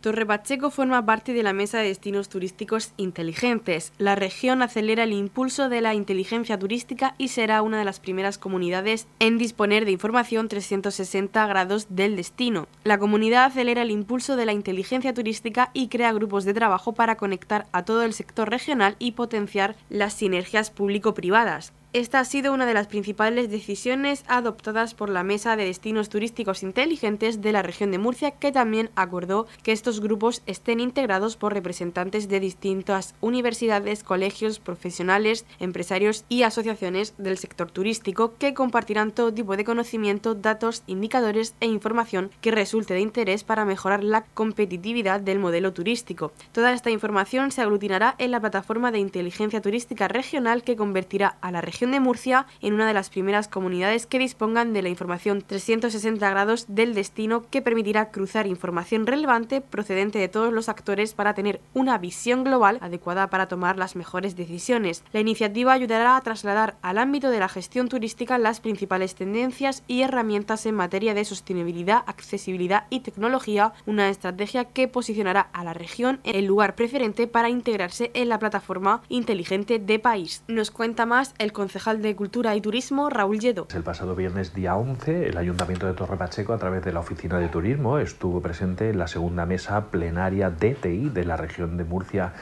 Torre 0.00 0.24
Pacheco 0.24 0.70
forma 0.70 1.04
parte 1.04 1.32
de 1.32 1.42
la 1.42 1.52
Mesa 1.52 1.78
de 1.78 1.88
Destinos 1.88 2.28
Turísticos 2.28 2.92
Inteligentes. 2.96 3.92
La 3.98 4.14
región 4.14 4.62
acelera 4.62 5.02
el 5.02 5.12
impulso 5.12 5.68
de 5.68 5.80
la 5.80 5.94
inteligencia 5.94 6.56
turística 6.56 7.16
y 7.18 7.28
será 7.28 7.62
una 7.62 7.80
de 7.80 7.84
las 7.84 7.98
primeras 7.98 8.38
comunidades 8.38 9.08
en 9.18 9.38
disponer 9.38 9.84
de 9.86 9.90
información 9.90 10.46
360 10.46 11.44
grados 11.48 11.88
del 11.88 12.14
destino. 12.14 12.68
La 12.84 12.98
comunidad 12.98 13.46
acelera 13.46 13.82
el 13.82 13.90
impulso 13.90 14.36
de 14.36 14.46
la 14.46 14.52
inteligencia 14.52 15.12
turística 15.12 15.72
y 15.74 15.88
crea 15.88 16.12
grupos 16.12 16.44
de 16.44 16.54
trabajo 16.54 16.92
para 16.92 17.16
conectar 17.16 17.66
a 17.72 17.84
todo 17.84 18.04
el 18.04 18.14
sector 18.14 18.50
regional 18.50 18.94
y 19.00 19.12
potenciar 19.12 19.74
las 19.90 20.12
sinergias 20.12 20.70
público-privadas. 20.70 21.72
Esta 21.94 22.18
ha 22.18 22.24
sido 22.24 22.52
una 22.52 22.66
de 22.66 22.74
las 22.74 22.88
principales 22.88 23.48
decisiones 23.52 24.24
adoptadas 24.26 24.94
por 24.94 25.08
la 25.08 25.22
Mesa 25.22 25.54
de 25.54 25.66
Destinos 25.66 26.08
Turísticos 26.08 26.64
Inteligentes 26.64 27.40
de 27.40 27.52
la 27.52 27.62
región 27.62 27.92
de 27.92 27.98
Murcia, 27.98 28.32
que 28.32 28.50
también 28.50 28.90
acordó 28.96 29.46
que 29.62 29.70
estos 29.70 30.00
grupos 30.00 30.42
estén 30.46 30.80
integrados 30.80 31.36
por 31.36 31.54
representantes 31.54 32.28
de 32.28 32.40
distintas 32.40 33.14
universidades, 33.20 34.02
colegios, 34.02 34.58
profesionales, 34.58 35.46
empresarios 35.60 36.24
y 36.28 36.42
asociaciones 36.42 37.14
del 37.16 37.38
sector 37.38 37.70
turístico 37.70 38.34
que 38.40 38.54
compartirán 38.54 39.12
todo 39.12 39.32
tipo 39.32 39.56
de 39.56 39.62
conocimiento, 39.62 40.34
datos, 40.34 40.82
indicadores 40.88 41.54
e 41.60 41.66
información 41.66 42.32
que 42.40 42.50
resulte 42.50 42.94
de 42.94 43.02
interés 43.02 43.44
para 43.44 43.64
mejorar 43.64 44.02
la 44.02 44.24
competitividad 44.34 45.20
del 45.20 45.38
modelo 45.38 45.72
turístico. 45.72 46.32
Toda 46.50 46.72
esta 46.72 46.90
información 46.90 47.52
se 47.52 47.62
aglutinará 47.62 48.16
en 48.18 48.32
la 48.32 48.40
plataforma 48.40 48.90
de 48.90 48.98
inteligencia 48.98 49.62
turística 49.62 50.08
regional 50.08 50.64
que 50.64 50.74
convertirá 50.74 51.36
a 51.40 51.52
la 51.52 51.60
región 51.60 51.83
de 51.90 52.00
Murcia 52.00 52.46
en 52.60 52.74
una 52.74 52.86
de 52.86 52.94
las 52.94 53.10
primeras 53.10 53.48
comunidades 53.48 54.06
que 54.06 54.18
dispongan 54.18 54.72
de 54.72 54.82
la 54.82 54.88
información 54.88 55.42
360 55.42 56.30
grados 56.30 56.66
del 56.68 56.94
destino 56.94 57.44
que 57.50 57.62
permitirá 57.62 58.10
cruzar 58.10 58.46
información 58.46 59.06
relevante 59.06 59.60
procedente 59.60 60.18
de 60.18 60.28
todos 60.28 60.52
los 60.52 60.68
actores 60.68 61.14
para 61.14 61.34
tener 61.34 61.60
una 61.74 61.98
visión 61.98 62.44
global 62.44 62.78
adecuada 62.80 63.28
para 63.28 63.48
tomar 63.48 63.76
las 63.76 63.96
mejores 63.96 64.36
decisiones. 64.36 65.04
La 65.12 65.20
iniciativa 65.20 65.72
ayudará 65.72 66.16
a 66.16 66.20
trasladar 66.22 66.76
al 66.80 66.98
ámbito 66.98 67.30
de 67.30 67.40
la 67.40 67.48
gestión 67.48 67.88
turística 67.88 68.38
las 68.38 68.60
principales 68.60 69.14
tendencias 69.14 69.82
y 69.86 70.02
herramientas 70.02 70.64
en 70.66 70.74
materia 70.74 71.14
de 71.14 71.24
sostenibilidad, 71.24 72.04
accesibilidad 72.06 72.86
y 72.90 73.00
tecnología, 73.00 73.72
una 73.86 74.08
estrategia 74.08 74.64
que 74.64 74.88
posicionará 74.88 75.48
a 75.52 75.64
la 75.64 75.74
región 75.74 76.20
en 76.24 76.36
el 76.36 76.46
lugar 76.46 76.74
preferente 76.74 77.26
para 77.26 77.50
integrarse 77.50 78.10
en 78.14 78.28
la 78.28 78.38
plataforma 78.38 79.02
inteligente 79.08 79.78
de 79.78 79.98
país. 79.98 80.42
Nos 80.48 80.70
cuenta 80.70 81.06
más 81.06 81.34
el 81.38 81.52
concepto 81.52 81.73
concejal 81.74 82.02
de 82.02 82.14
Cultura 82.14 82.54
y 82.54 82.60
Turismo, 82.60 83.10
Raúl 83.10 83.40
Lledo. 83.40 83.66
El 83.74 83.82
pasado 83.82 84.14
viernes 84.14 84.54
día 84.54 84.76
11, 84.76 85.30
el 85.30 85.36
Ayuntamiento 85.36 85.88
de 85.88 85.94
Torre 85.94 86.16
Pacheco, 86.16 86.52
a 86.52 86.58
través 86.58 86.84
de 86.84 86.92
la 86.92 87.00
Oficina 87.00 87.40
de 87.40 87.48
Turismo, 87.48 87.98
estuvo 87.98 88.40
presente 88.40 88.90
en 88.90 88.98
la 88.98 89.08
segunda 89.08 89.44
mesa 89.44 89.90
plenaria 89.90 90.50
DTI 90.50 91.08
de 91.08 91.24
la 91.24 91.36
región 91.36 91.76
de 91.76 91.82
Murcia 91.82 92.32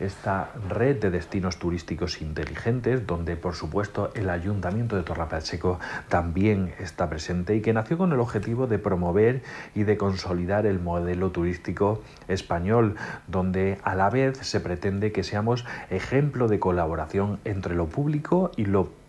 esta 0.00 0.50
red 0.68 1.00
de 1.00 1.10
destinos 1.10 1.58
turísticos 1.58 2.20
inteligentes, 2.20 3.06
donde 3.06 3.36
por 3.36 3.54
supuesto 3.54 4.10
el 4.14 4.30
Ayuntamiento 4.30 4.96
de 4.96 5.02
Torrepacheco 5.02 5.78
también 6.08 6.74
está 6.78 7.08
presente 7.08 7.56
y 7.56 7.60
que 7.60 7.72
nació 7.72 7.98
con 7.98 8.12
el 8.12 8.20
objetivo 8.20 8.66
de 8.66 8.78
promover 8.78 9.42
y 9.74 9.84
de 9.84 9.96
consolidar 9.96 10.66
el 10.66 10.80
modelo 10.80 11.30
turístico 11.30 12.02
español, 12.28 12.96
donde 13.26 13.78
a 13.84 13.94
la 13.94 14.10
vez 14.10 14.38
se 14.38 14.60
pretende 14.60 15.12
que 15.12 15.22
seamos 15.22 15.64
ejemplo 15.90 16.48
de 16.48 16.58
colaboración 16.58 17.38
entre 17.44 17.74
lo 17.74 17.86
público 17.86 18.50
y 18.56 18.64
lo 18.66 18.84
privado, 18.84 19.03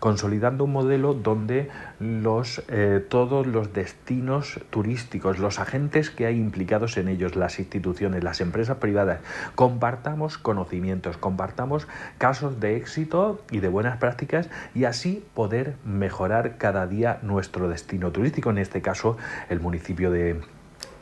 consolidando 0.00 0.64
un 0.64 0.72
modelo 0.72 1.14
donde 1.14 1.70
los, 2.00 2.62
eh, 2.68 3.04
todos 3.08 3.46
los 3.46 3.72
destinos 3.72 4.60
turísticos, 4.70 5.38
los 5.38 5.60
agentes 5.60 6.10
que 6.10 6.26
hay 6.26 6.36
implicados 6.36 6.96
en 6.96 7.08
ellos, 7.08 7.36
las 7.36 7.58
instituciones, 7.58 8.24
las 8.24 8.40
empresas 8.40 8.78
privadas, 8.78 9.20
compartamos 9.54 10.38
conocimientos, 10.38 11.16
compartamos 11.16 11.86
casos 12.18 12.58
de 12.58 12.76
éxito 12.76 13.40
y 13.50 13.60
de 13.60 13.68
buenas 13.68 13.98
prácticas 13.98 14.48
y 14.74 14.84
así 14.84 15.24
poder 15.34 15.76
mejorar 15.84 16.58
cada 16.58 16.86
día 16.86 17.18
nuestro 17.22 17.68
destino 17.68 18.10
turístico, 18.10 18.50
en 18.50 18.58
este 18.58 18.82
caso 18.82 19.16
el 19.48 19.60
municipio 19.60 20.10
de, 20.10 20.40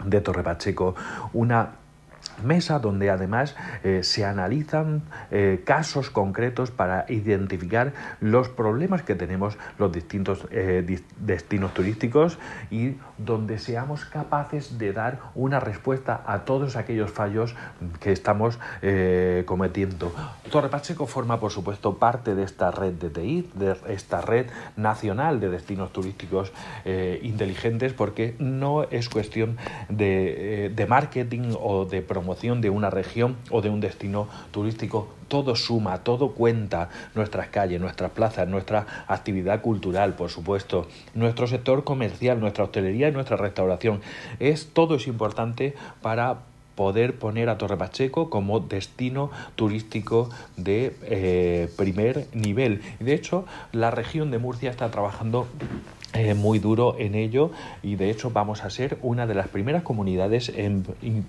de 0.04 0.20
Torre 0.20 0.42
Pacheco, 0.42 0.94
una 1.32 1.79
mesa 2.42 2.78
donde 2.78 3.10
además 3.10 3.54
eh, 3.84 4.02
se 4.02 4.24
analizan 4.24 5.02
eh, 5.30 5.62
casos 5.64 6.10
concretos 6.10 6.70
para 6.70 7.06
identificar 7.08 7.92
los 8.20 8.48
problemas 8.48 9.02
que 9.02 9.14
tenemos 9.14 9.58
los 9.78 9.92
distintos 9.92 10.46
eh, 10.50 11.00
destinos 11.18 11.74
turísticos 11.74 12.38
y 12.70 12.96
donde 13.18 13.58
seamos 13.58 14.04
capaces 14.04 14.78
de 14.78 14.92
dar 14.92 15.18
una 15.34 15.60
respuesta 15.60 16.22
a 16.26 16.40
todos 16.40 16.76
aquellos 16.76 17.10
fallos 17.10 17.54
que 18.00 18.12
estamos 18.12 18.58
cometiendo. 19.46 20.12
Torre 20.50 20.68
Pacheco 20.68 21.06
forma 21.06 21.38
por 21.38 21.50
supuesto 21.50 21.96
parte 21.96 22.34
de 22.34 22.44
esta 22.44 22.70
red 22.70 22.94
de 22.94 23.10
TI, 23.10 23.50
de 23.54 23.76
esta 23.88 24.20
red 24.20 24.46
nacional 24.76 25.40
de 25.40 25.50
destinos 25.50 25.92
turísticos 25.92 26.52
inteligentes 26.84 27.92
porque 27.92 28.34
no 28.38 28.84
es 28.84 29.08
cuestión 29.08 29.56
de, 29.88 30.72
de 30.74 30.86
marketing 30.86 31.54
o 31.60 31.84
de 31.84 32.02
promoción 32.02 32.29
de 32.40 32.70
una 32.70 32.90
región 32.90 33.36
o 33.50 33.60
de 33.60 33.70
un 33.70 33.80
destino 33.80 34.28
turístico. 34.50 35.08
Todo 35.28 35.56
suma, 35.56 35.98
todo 35.98 36.32
cuenta. 36.32 36.88
Nuestras 37.14 37.48
calles, 37.48 37.80
nuestras 37.80 38.12
plazas, 38.12 38.48
nuestra 38.48 38.86
actividad 39.08 39.60
cultural, 39.60 40.14
por 40.14 40.30
supuesto, 40.30 40.86
nuestro 41.14 41.46
sector 41.46 41.84
comercial, 41.84 42.40
nuestra 42.40 42.64
hostelería 42.64 43.08
y 43.08 43.12
nuestra 43.12 43.36
restauración. 43.36 44.00
Es, 44.38 44.68
todo 44.72 44.94
es 44.94 45.06
importante 45.06 45.74
para 46.02 46.38
poder 46.76 47.18
poner 47.18 47.50
a 47.50 47.58
Torre 47.58 47.76
Pacheco 47.76 48.30
como 48.30 48.60
destino 48.60 49.30
turístico 49.54 50.30
de 50.56 50.96
eh, 51.02 51.68
primer 51.76 52.26
nivel. 52.32 52.80
De 53.00 53.12
hecho, 53.12 53.44
la 53.72 53.90
región 53.90 54.30
de 54.30 54.38
Murcia 54.38 54.70
está 54.70 54.90
trabajando 54.90 55.46
eh, 56.12 56.34
muy 56.34 56.58
duro 56.58 56.96
en 56.98 57.14
ello 57.14 57.52
y 57.84 57.94
de 57.94 58.10
hecho 58.10 58.32
vamos 58.32 58.64
a 58.64 58.70
ser 58.70 58.98
una 59.00 59.28
de 59.28 59.34
las 59.34 59.46
primeras 59.46 59.84
comunidades 59.84 60.48
en, 60.48 60.84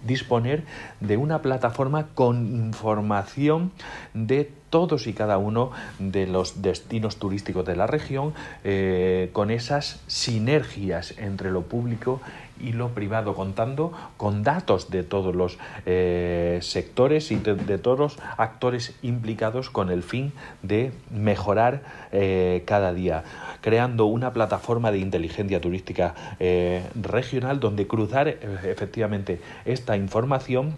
disponer 0.07 0.63
de 0.99 1.17
una 1.17 1.43
plataforma 1.43 2.07
con 2.15 2.47
información 2.47 3.71
de 4.15 4.49
todos 4.71 5.05
y 5.05 5.13
cada 5.13 5.37
uno 5.37 5.69
de 5.99 6.25
los 6.25 6.63
destinos 6.63 7.17
turísticos 7.17 7.63
de 7.63 7.75
la 7.75 7.85
región 7.85 8.33
eh, 8.63 9.29
con 9.33 9.51
esas 9.51 10.01
sinergias 10.07 11.13
entre 11.19 11.51
lo 11.51 11.61
público 11.61 12.19
y 12.61 12.73
lo 12.73 12.89
privado, 12.89 13.33
contando 13.33 13.91
con 14.17 14.43
datos 14.43 14.89
de 14.89 15.03
todos 15.03 15.35
los 15.35 15.57
eh, 15.85 16.59
sectores 16.61 17.31
y 17.31 17.35
de, 17.35 17.77
todos 17.77 17.99
los 17.99 18.19
actores 18.37 18.95
implicados 19.01 19.69
con 19.69 19.89
el 19.89 20.03
fin 20.03 20.31
de 20.61 20.91
mejorar 21.09 21.81
eh, 22.11 22.63
cada 22.65 22.93
día, 22.93 23.23
creando 23.61 24.05
una 24.05 24.33
plataforma 24.33 24.91
de 24.91 24.99
inteligencia 24.99 25.59
turística 25.61 26.15
eh, 26.39 26.83
regional 26.95 27.59
donde 27.59 27.87
cruzar 27.87 28.27
efectivamente 28.27 29.41
esta 29.65 29.97
información 29.97 30.75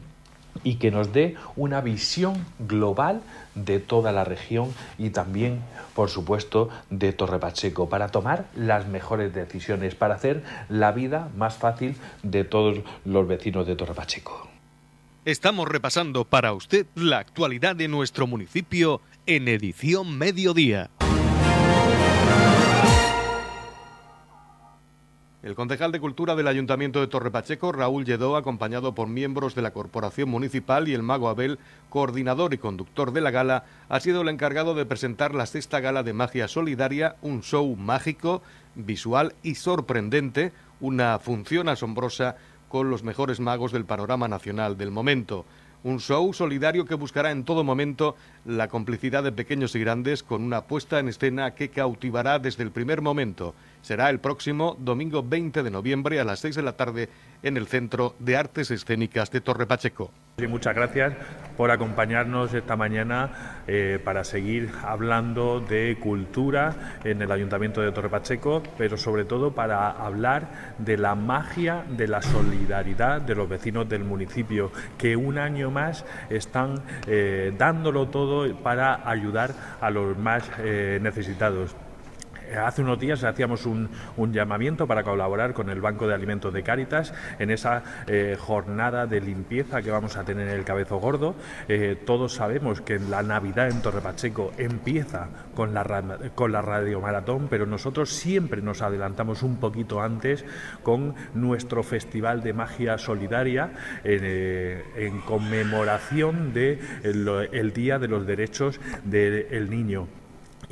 y 0.63 0.75
que 0.75 0.91
nos 0.91 1.11
dé 1.13 1.35
una 1.55 1.81
visión 1.81 2.45
global 2.59 3.21
de 3.55 3.79
toda 3.79 4.11
la 4.11 4.23
región 4.23 4.73
y 4.97 5.09
también, 5.09 5.61
por 5.95 6.09
supuesto, 6.09 6.69
de 6.89 7.13
Torre 7.13 7.39
Pacheco, 7.39 7.89
para 7.89 8.09
tomar 8.09 8.45
las 8.55 8.87
mejores 8.87 9.33
decisiones, 9.33 9.95
para 9.95 10.15
hacer 10.15 10.43
la 10.69 10.91
vida 10.91 11.29
más 11.37 11.55
fácil 11.55 11.95
de 12.23 12.43
todos 12.43 12.79
los 13.05 13.27
vecinos 13.27 13.67
de 13.67 13.75
Torre 13.75 13.93
Pacheco. 13.93 14.47
Estamos 15.25 15.67
repasando 15.69 16.25
para 16.25 16.53
usted 16.53 16.85
la 16.95 17.19
actualidad 17.19 17.75
de 17.75 17.87
nuestro 17.87 18.27
municipio 18.27 18.99
en 19.25 19.47
edición 19.47 20.17
mediodía. 20.17 20.89
El 25.43 25.55
concejal 25.55 25.91
de 25.91 25.99
Cultura 25.99 26.35
del 26.35 26.47
Ayuntamiento 26.47 27.01
de 27.01 27.07
Torrepacheco, 27.07 27.73
Raúl 27.73 28.05
Lledó, 28.05 28.37
acompañado 28.37 28.95
por 28.95 29.09
miembros 29.09 29.55
de 29.55 29.61
la 29.61 29.71
Corporación 29.71 30.29
Municipal 30.29 30.87
y 30.87 30.93
el 30.93 31.03
Mago 31.03 31.27
Abel, 31.27 31.59
coordinador 31.89 32.53
y 32.53 32.57
conductor 32.57 33.11
de 33.11 33.19
la 33.19 33.29
gala, 33.29 33.65
ha 33.89 33.99
sido 33.99 34.21
el 34.21 34.29
encargado 34.29 34.73
de 34.73 34.85
presentar 34.85 35.35
la 35.35 35.45
sexta 35.45 35.81
gala 35.81 36.01
de 36.01 36.13
magia 36.13 36.47
solidaria, 36.47 37.17
un 37.21 37.43
show 37.43 37.75
mágico, 37.75 38.41
visual 38.75 39.35
y 39.43 39.55
sorprendente, 39.55 40.53
una 40.79 41.19
función 41.19 41.67
asombrosa 41.67 42.37
con 42.69 42.89
los 42.89 43.03
mejores 43.03 43.41
magos 43.41 43.73
del 43.73 43.83
panorama 43.83 44.29
nacional 44.29 44.77
del 44.77 44.91
momento. 44.91 45.43
Un 45.83 45.99
show 45.99 46.33
solidario 46.33 46.85
que 46.85 46.95
buscará 46.95 47.31
en 47.31 47.43
todo 47.43 47.65
momento 47.65 48.15
la 48.45 48.69
complicidad 48.69 49.23
de 49.23 49.33
pequeños 49.33 49.75
y 49.75 49.81
grandes 49.81 50.23
con 50.23 50.41
una 50.41 50.61
puesta 50.61 50.99
en 50.99 51.09
escena 51.09 51.53
que 51.53 51.67
cautivará 51.67 52.39
desde 52.39 52.63
el 52.63 52.71
primer 52.71 53.01
momento. 53.01 53.53
Será 53.83 54.09
el 54.09 54.19
próximo 54.19 54.77
domingo 54.79 55.23
20 55.23 55.61
de 55.61 55.69
noviembre 55.69 56.17
a 56.21 56.23
las 56.23 56.39
6 56.39 56.55
de 56.55 56.63
la 56.63 56.77
tarde 56.77 57.09
en 57.43 57.57
el 57.57 57.67
Centro 57.67 58.15
de 58.17 58.37
Artes 58.37 58.71
Escénicas 58.71 59.29
de 59.29 59.41
Torre 59.41 59.65
Pacheco. 59.65 60.09
Muchas 60.47 60.73
gracias 60.73 61.13
por 61.57 61.69
acompañarnos 61.69 62.53
esta 62.53 62.77
mañana 62.77 63.61
eh, 63.67 63.99
para 64.01 64.23
seguir 64.23 64.71
hablando 64.83 65.59
de 65.59 65.97
cultura 65.99 67.01
en 67.03 67.21
el 67.21 67.29
Ayuntamiento 67.29 67.81
de 67.81 67.91
Torre 67.91 68.07
Pacheco, 68.07 68.63
pero 68.77 68.95
sobre 68.95 69.25
todo 69.25 69.51
para 69.51 69.91
hablar 69.91 70.75
de 70.77 70.97
la 70.97 71.15
magia 71.15 71.83
de 71.89 72.07
la 72.07 72.21
solidaridad 72.21 73.19
de 73.19 73.35
los 73.35 73.49
vecinos 73.49 73.89
del 73.89 74.05
municipio, 74.05 74.71
que 74.97 75.17
un 75.17 75.37
año 75.37 75.71
más 75.71 76.05
están 76.29 76.81
eh, 77.05 77.53
dándolo 77.57 78.07
todo 78.07 78.55
para 78.55 79.07
ayudar 79.09 79.53
a 79.81 79.89
los 79.89 80.17
más 80.17 80.49
eh, 80.59 80.99
necesitados. 81.01 81.75
Hace 82.57 82.81
unos 82.81 82.99
días 82.99 83.23
hacíamos 83.23 83.65
un, 83.65 83.89
llamamiento 84.31 84.87
para 84.87 85.03
colaborar 85.03 85.53
con 85.53 85.69
el 85.69 85.81
Banco 85.81 86.07
de 86.07 86.13
Alimentos 86.13 86.53
de 86.53 86.63
Cáritas 86.63 87.13
en 87.39 87.51
esa 87.51 87.83
eh, 88.07 88.35
jornada 88.39 89.05
de 89.05 89.21
limpieza 89.21 89.81
que 89.81 89.91
vamos 89.91 90.17
a 90.17 90.23
tener 90.23 90.47
en 90.47 90.55
el 90.55 90.63
Cabezo 90.63 90.97
Gordo. 90.97 91.35
Eh, 91.67 91.97
todos 92.05 92.33
sabemos 92.33 92.81
que 92.81 92.99
la 92.99 93.21
Navidad 93.23 93.69
en 93.69 93.81
Torre 93.81 94.01
Pacheco 94.01 94.53
empieza 94.57 95.27
con 95.55 95.73
la, 95.73 96.19
con 96.35 96.51
la 96.51 96.61
Radio 96.61 97.01
Maratón, 97.01 97.47
pero 97.49 97.65
nosotros 97.65 98.09
siempre 98.09 98.61
nos 98.61 98.81
adelantamos 98.81 99.43
un 99.43 99.57
poquito 99.57 100.01
antes 100.01 100.45
con 100.83 101.15
nuestro 101.33 101.83
Festival 101.83 102.41
de 102.43 102.53
Magia 102.53 102.97
Solidaria 102.97 103.71
eh, 104.03 104.83
en 104.95 105.21
conmemoración 105.21 106.53
del 106.53 106.79
de 107.03 107.49
el 107.51 107.73
Día 107.73 107.99
de 107.99 108.07
los 108.07 108.25
Derechos 108.25 108.79
del 109.03 109.69
Niño 109.69 110.07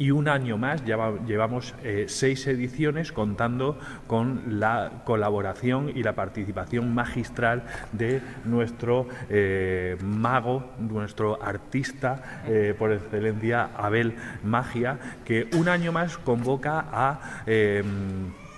y 0.02 0.10
un 0.10 0.28
año 0.28 0.58
más 0.58 0.84
llevamos 0.84 1.76
eh, 1.84 2.06
seis 2.08 2.48
ediciones 2.48 3.12
contando 3.12 3.78
con 4.08 4.60
la 4.60 5.04
colaboración 5.06 5.92
y 5.94 6.02
la 6.02 6.14
participación 6.14 6.92
magistral 6.92 7.62
de 7.92 8.20
nuestro 8.44 9.08
eh, 9.30 9.98
mago, 10.02 10.72
nuestro 10.80 11.38
artista 11.44 12.42
eh, 12.48 12.74
por 12.80 12.92
excelencia, 12.92 13.70
Abel 13.78 14.16
Magia, 14.44 14.98
que 15.24 15.48
un 15.54 15.70
año 15.70 15.92
más 15.92 16.18
convoca 16.18 16.84
a 16.92 17.44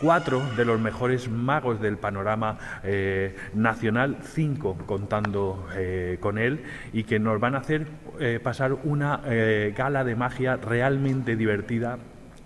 cuatro 0.04 0.42
de 0.58 0.66
los 0.66 0.82
mejores 0.82 1.30
magos 1.30 1.80
del 1.80 1.98
panorama 1.98 2.58
eh, 2.84 3.38
nacional, 3.54 4.18
cinco 4.22 4.78
contando 4.86 5.66
eh, 5.76 6.18
con 6.20 6.38
él, 6.38 6.62
y 6.92 7.06
que 7.06 7.20
nos 7.20 7.39
van 7.39 7.56
a 7.56 7.60
hacer 7.60 7.88
eh, 8.20 8.42
pasar 8.44 8.74
una 8.84 9.22
gala 9.76 10.04
de 10.04 10.16
magia 10.16 10.58
realmente 10.58 11.38
divertida 11.38 11.98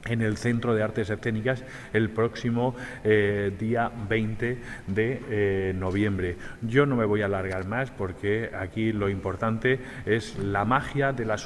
en 0.10 0.22
el 0.22 0.38
Centro 0.38 0.76
de 0.76 0.84
Artes 0.84 1.10
Escénicas 1.10 1.64
el 1.94 2.10
próximo 2.10 2.76
eh, 3.04 3.52
día 3.58 3.92
20 4.10 4.58
de 4.88 5.22
eh, 5.30 5.74
noviembre. 5.76 6.38
Yo 6.62 6.86
no 6.86 6.96
me 6.96 7.06
voy 7.06 7.22
a 7.22 7.26
alargar 7.26 7.66
más 7.66 7.92
porque 7.92 8.52
aquí 8.58 8.92
lo 8.92 9.10
importante 9.10 9.80
es 10.06 10.38
la 10.38 10.66
magia 10.66 11.14
de 11.14 11.26
la, 11.26 11.38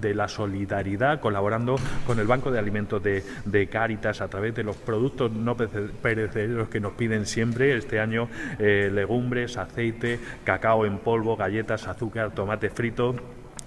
de 0.00 0.14
la 0.14 0.28
solidaridad 0.28 1.20
colaborando 1.20 1.76
con 2.06 2.18
el 2.18 2.26
Banco 2.26 2.50
de 2.50 2.58
Alimentos 2.58 3.02
de, 3.02 3.22
de 3.44 3.66
Cáritas 3.68 4.20
a 4.20 4.28
través 4.28 4.54
de 4.54 4.64
los 4.64 4.76
productos 4.76 5.32
no 5.32 5.56
perecederos 5.56 6.68
que 6.68 6.80
nos 6.80 6.92
piden 6.92 7.26
siempre. 7.26 7.76
Este 7.76 8.00
año 8.00 8.28
eh, 8.58 8.90
legumbres, 8.92 9.56
aceite, 9.56 10.18
cacao 10.44 10.86
en 10.86 10.98
polvo, 10.98 11.36
galletas, 11.36 11.86
azúcar, 11.88 12.32
tomate 12.32 12.70
frito 12.70 13.16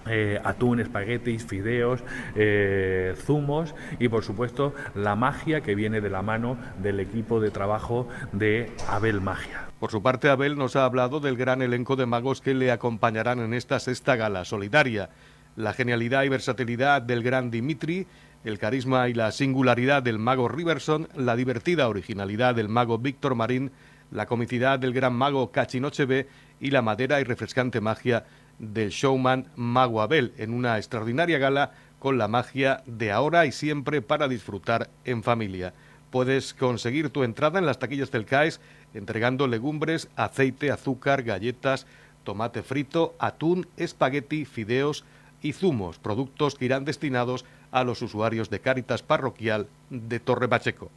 eh, 0.10 0.39
atún, 0.43 0.80
espaguetis, 0.80 1.45
fideos, 1.45 2.04
eh, 2.36 3.13
zumos 3.17 3.76
y 4.00 4.10
por 4.10 4.24
supuesto 4.24 4.74
la 4.95 5.15
magia 5.15 5.62
que 5.62 5.76
viene 5.76 6.02
de 6.02 6.10
la 6.10 6.22
mano 6.22 6.58
del 6.82 7.00
equipo 7.00 7.39
de 7.39 7.52
trabajo 7.52 8.08
de 8.32 8.72
Abel 8.88 9.22
Magia. 9.22 9.67
Por 9.80 9.91
su 9.91 10.02
parte, 10.02 10.30
Abel 10.30 10.58
nos 10.58 10.76
ha 10.76 10.84
hablado 10.84 11.19
del 11.19 11.38
gran 11.38 11.62
elenco 11.62 11.95
de 11.95 12.06
magos 12.06 12.41
que 12.41 12.54
le 12.54 12.72
acompañarán 12.72 13.39
en 13.39 13.54
esta 13.54 13.80
sexta 13.80 14.15
gala 14.15 14.43
solidaria. 14.43 15.10
La 15.56 15.74
genialidad 15.74 16.24
y 16.24 16.30
versatilidad 16.30 17.02
del 17.02 17.24
gran 17.24 17.50
Dimitri, 17.50 18.06
el 18.43 18.60
carisma 18.60 19.10
y 19.10 19.13
la 19.13 19.32
singularidad 19.32 20.04
del 20.04 20.19
mago 20.19 20.48
Riverson, 20.48 21.08
la 21.15 21.36
divertida 21.36 21.88
originalidad 21.88 22.56
del 22.56 22.69
mago 22.69 22.98
Víctor 22.98 23.36
Marín, 23.36 23.72
la 24.12 24.26
comicidad 24.26 24.80
del 24.80 24.93
gran 24.93 25.13
mago 25.13 25.52
Cachinoche 25.52 26.06
B 26.06 26.28
y 26.60 26.72
la 26.72 26.82
madera 26.82 27.22
y 27.22 27.24
refrescante 27.24 27.80
magia 27.80 28.26
del 28.60 28.89
showman 28.89 29.48
Mago 29.56 30.02
Abel 30.02 30.34
en 30.38 30.54
una 30.54 30.78
extraordinaria 30.78 31.38
gala 31.38 31.72
con 31.98 32.17
la 32.17 32.28
magia 32.28 32.84
de 32.86 33.12
ahora 33.12 33.45
y 33.45 33.52
siempre 33.52 34.02
para 34.02 34.28
disfrutar 34.28 34.89
en 35.06 35.24
familia. 35.24 35.74
Puedes 36.12 36.54
conseguir 36.54 37.10
tu 37.10 37.24
entrada 37.24 37.60
en 37.60 37.65
las 37.65 37.80
taquillas 37.80 38.12
del 38.12 38.26
CAES 38.26 38.60
entregando 38.93 39.48
legumbres, 39.48 40.10
aceite, 40.15 40.72
azúcar, 40.72 41.24
galletas, 41.24 41.86
tomate 42.24 42.63
frito, 42.63 43.13
atún, 43.19 43.67
espagueti, 43.78 44.45
fideos 44.45 45.04
y 45.41 45.54
zumos, 45.54 46.00
productos 46.00 46.56
que 46.56 46.65
irán 46.65 46.86
destinados 46.86 47.45
a 47.72 47.84
los 47.84 48.02
usuarios 48.02 48.50
de 48.50 48.60
Cáritas 48.60 49.04
Parroquial 49.04 49.67
de 49.89 50.19
Torre 50.19 50.48
Pacheco. 50.48 50.89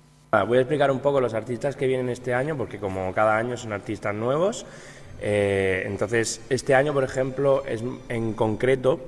Voy 0.46 0.56
a 0.56 0.62
explicar 0.62 0.90
un 0.90 1.00
poco 1.00 1.20
los 1.20 1.34
artistas 1.34 1.76
que 1.76 1.86
vienen 1.86 2.08
este 2.08 2.32
año, 2.32 2.56
porque 2.56 2.78
como 2.78 3.12
cada 3.12 3.36
año 3.36 3.58
son 3.58 3.74
artistas 3.74 4.14
nuevos, 4.14 4.64
eh, 5.24 5.84
entonces, 5.86 6.40
este 6.50 6.74
año, 6.74 6.92
por 6.92 7.04
ejemplo, 7.04 7.64
es, 7.64 7.84
en 8.08 8.32
concreto, 8.32 9.00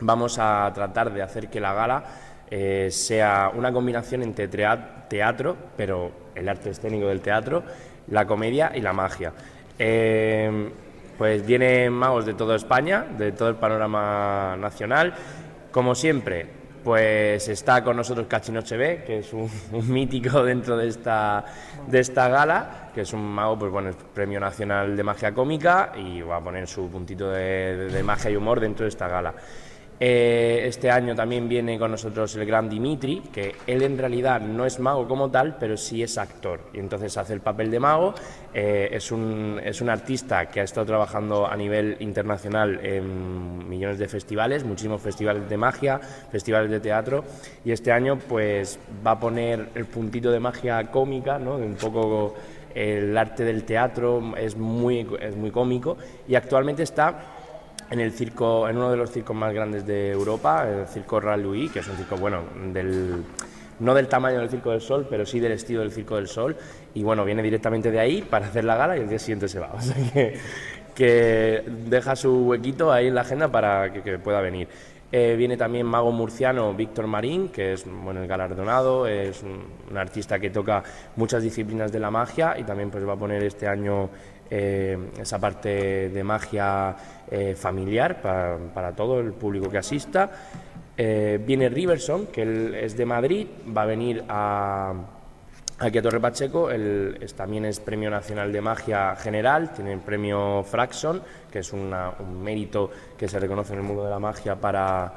vamos 0.00 0.38
a 0.40 0.70
tratar 0.74 1.14
de 1.14 1.22
hacer 1.22 1.48
que 1.48 1.60
la 1.60 1.72
gala 1.72 2.04
eh, 2.50 2.88
sea 2.90 3.52
una 3.54 3.72
combinación 3.72 4.24
entre 4.24 4.48
teatro, 4.48 5.56
pero 5.76 6.10
el 6.34 6.48
arte 6.48 6.70
escénico 6.70 7.06
del 7.06 7.20
teatro, 7.20 7.62
la 8.08 8.26
comedia 8.26 8.72
y 8.74 8.80
la 8.80 8.92
magia. 8.92 9.32
Eh, 9.78 10.68
pues 11.16 11.46
vienen 11.46 11.92
magos 11.92 12.26
de 12.26 12.34
toda 12.34 12.56
España, 12.56 13.06
de 13.16 13.30
todo 13.30 13.48
el 13.48 13.54
panorama 13.54 14.56
nacional. 14.58 15.14
Como 15.70 15.94
siempre, 15.94 16.46
pues 16.86 17.48
está 17.48 17.82
con 17.82 17.96
nosotros 17.96 18.28
Cachinoche 18.28 18.76
B, 18.76 19.02
que 19.04 19.18
es 19.18 19.32
un, 19.32 19.50
mítico 19.92 20.44
dentro 20.44 20.76
de 20.76 20.86
esta, 20.86 21.44
de 21.84 21.98
esta 21.98 22.28
gala, 22.28 22.90
que 22.94 23.00
es 23.00 23.12
un 23.12 23.26
mago, 23.26 23.58
pues 23.58 23.72
bueno, 23.72 23.88
es 23.88 23.96
Premio 23.96 24.38
Nacional 24.38 24.96
de 24.96 25.02
Magia 25.02 25.34
Cómica 25.34 25.90
y 25.96 26.20
va 26.20 26.36
a 26.36 26.40
poner 26.40 26.68
su 26.68 26.88
puntito 26.88 27.28
de 27.28 28.00
magia 28.04 28.30
y 28.30 28.36
humor 28.36 28.60
dentro 28.60 28.84
de 28.84 28.90
esta 28.90 29.08
gala. 29.08 29.34
Eh, 29.98 30.64
este 30.66 30.90
año 30.90 31.14
también 31.14 31.48
viene 31.48 31.78
con 31.78 31.90
nosotros 31.90 32.34
el 32.36 32.44
gran 32.44 32.68
Dimitri, 32.68 33.22
que 33.32 33.54
él 33.66 33.82
en 33.82 33.96
realidad 33.96 34.40
no 34.40 34.66
es 34.66 34.78
mago 34.78 35.08
como 35.08 35.30
tal, 35.30 35.56
pero 35.58 35.76
sí 35.76 36.02
es 36.02 36.18
actor. 36.18 36.60
Y 36.74 36.78
entonces 36.78 37.16
hace 37.16 37.32
el 37.32 37.40
papel 37.40 37.70
de 37.70 37.80
mago. 37.80 38.14
Eh, 38.52 38.90
es, 38.92 39.10
un, 39.10 39.60
es 39.62 39.80
un 39.80 39.88
artista 39.88 40.46
que 40.46 40.60
ha 40.60 40.64
estado 40.64 40.86
trabajando 40.86 41.46
a 41.46 41.56
nivel 41.56 41.96
internacional 42.00 42.80
en 42.82 43.68
millones 43.68 43.98
de 43.98 44.08
festivales, 44.08 44.64
muchísimos 44.64 45.00
festivales 45.00 45.48
de 45.48 45.56
magia, 45.56 45.98
festivales 45.98 46.70
de 46.70 46.80
teatro. 46.80 47.24
Y 47.64 47.72
este 47.72 47.90
año 47.90 48.18
pues 48.18 48.78
va 49.06 49.12
a 49.12 49.20
poner 49.20 49.70
el 49.74 49.86
puntito 49.86 50.30
de 50.30 50.40
magia 50.40 50.90
cómica, 50.90 51.38
¿no? 51.38 51.56
un 51.56 51.74
poco 51.74 52.34
el 52.74 53.16
arte 53.16 53.42
del 53.42 53.64
teatro 53.64 54.34
es 54.36 54.54
muy, 54.54 55.06
es 55.20 55.34
muy 55.34 55.50
cómico. 55.50 55.96
Y 56.28 56.34
actualmente 56.34 56.82
está 56.82 57.35
en 57.90 58.00
el 58.00 58.12
circo, 58.12 58.68
en 58.68 58.76
uno 58.76 58.90
de 58.90 58.96
los 58.96 59.10
circos 59.10 59.36
más 59.36 59.52
grandes 59.52 59.86
de 59.86 60.10
Europa, 60.10 60.68
el 60.68 60.86
Circo 60.86 61.20
Louis, 61.20 61.70
que 61.70 61.80
es 61.80 61.88
un 61.88 61.96
circo, 61.96 62.16
bueno, 62.16 62.42
del, 62.72 63.24
no 63.80 63.94
del 63.94 64.08
tamaño 64.08 64.40
del 64.40 64.50
Circo 64.50 64.70
del 64.70 64.80
Sol, 64.80 65.06
pero 65.08 65.26
sí 65.26 65.40
del 65.40 65.52
estilo 65.52 65.80
del 65.80 65.92
Circo 65.92 66.16
del 66.16 66.28
Sol. 66.28 66.56
Y 66.94 67.02
bueno, 67.02 67.24
viene 67.24 67.42
directamente 67.42 67.90
de 67.90 68.00
ahí 68.00 68.22
para 68.22 68.46
hacer 68.46 68.64
la 68.64 68.76
gala 68.76 68.96
y 68.96 69.00
el 69.00 69.08
día 69.08 69.18
siguiente 69.18 69.48
se 69.48 69.58
va. 69.58 69.70
O 69.76 69.80
sea 69.80 69.94
que, 70.12 70.38
que 70.94 71.62
deja 71.66 72.16
su 72.16 72.46
huequito 72.46 72.90
ahí 72.90 73.06
en 73.06 73.14
la 73.14 73.20
agenda 73.20 73.48
para 73.48 73.92
que, 73.92 74.18
pueda 74.18 74.40
venir. 74.40 74.66
Eh, 75.12 75.36
viene 75.36 75.56
también 75.56 75.86
mago 75.86 76.10
murciano 76.10 76.74
Víctor 76.74 77.06
Marín, 77.06 77.50
que 77.50 77.74
es 77.74 77.84
bueno, 77.86 78.22
el 78.22 78.26
galardonado, 78.26 79.06
es 79.06 79.42
un, 79.42 79.96
artista 79.96 80.40
que 80.40 80.50
toca 80.50 80.82
muchas 81.14 81.42
disciplinas 81.42 81.92
de 81.92 82.00
la 82.00 82.10
magia 82.10 82.58
y 82.58 82.64
también 82.64 82.90
pues 82.90 83.06
va 83.06 83.12
a 83.12 83.16
poner 83.16 83.42
este 83.44 83.68
año 83.68 84.10
eh, 84.50 84.96
esa 85.18 85.38
parte 85.38 86.08
de 86.08 86.24
magia 86.24 86.96
eh, 87.30 87.54
familiar 87.56 88.20
para, 88.22 88.92
todo 88.92 89.20
el 89.20 89.32
público 89.32 89.70
que 89.70 89.78
asista. 89.78 90.30
Eh, 90.96 91.40
viene 91.44 91.68
Riverson, 91.68 92.26
que 92.26 92.84
es 92.84 92.96
de 92.96 93.04
Madrid, 93.04 93.46
va 93.76 93.82
a 93.82 93.86
venir 93.86 94.24
a, 94.28 94.94
aquí 95.78 95.98
a 95.98 96.02
Torre 96.02 96.20
Pacheco, 96.20 96.70
él 96.70 97.18
también 97.36 97.66
es 97.66 97.80
Premio 97.80 98.08
Nacional 98.08 98.52
de 98.52 98.60
Magia 98.60 99.14
General, 99.16 99.72
tiene 99.74 99.92
el 99.92 100.00
premio 100.00 100.62
Fraxon, 100.62 101.20
que 101.50 101.58
es 101.58 101.72
un 101.72 101.92
mérito 102.42 102.90
que 103.18 103.28
se 103.28 103.38
reconoce 103.38 103.74
en 103.74 103.80
el 103.80 103.84
mundo 103.84 104.04
de 104.04 104.10
la 104.10 104.18
magia 104.18 104.56
para, 104.56 105.12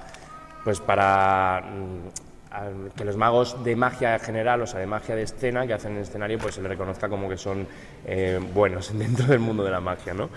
pues 0.63 0.82
para 0.82 1.62
mm, 1.62 2.29
que 2.96 3.06
los 3.06 3.16
magos 3.16 3.64
de 3.64 3.76
magia 3.76 4.18
general, 4.20 4.62
o 4.62 4.68
sea, 4.68 4.80
de 4.80 4.88
magia 4.88 5.16
de 5.16 5.24
escena 5.24 5.68
que 5.68 5.74
hacen 5.74 5.92
en 5.92 5.98
el 5.98 6.04
escenario, 6.04 6.40
pues 6.40 6.56
se 6.56 6.62
les 6.62 6.70
reconozca 6.70 7.08
como 7.08 7.30
que 7.30 7.38
son 7.38 7.68
eh, 8.06 8.40
buenos 8.54 8.92
dentro 8.98 9.28
del 9.28 9.40
mundo 9.40 9.64
de 9.64 9.72
la 9.72 9.80
magia, 9.80 10.14
¿no? 10.14 10.30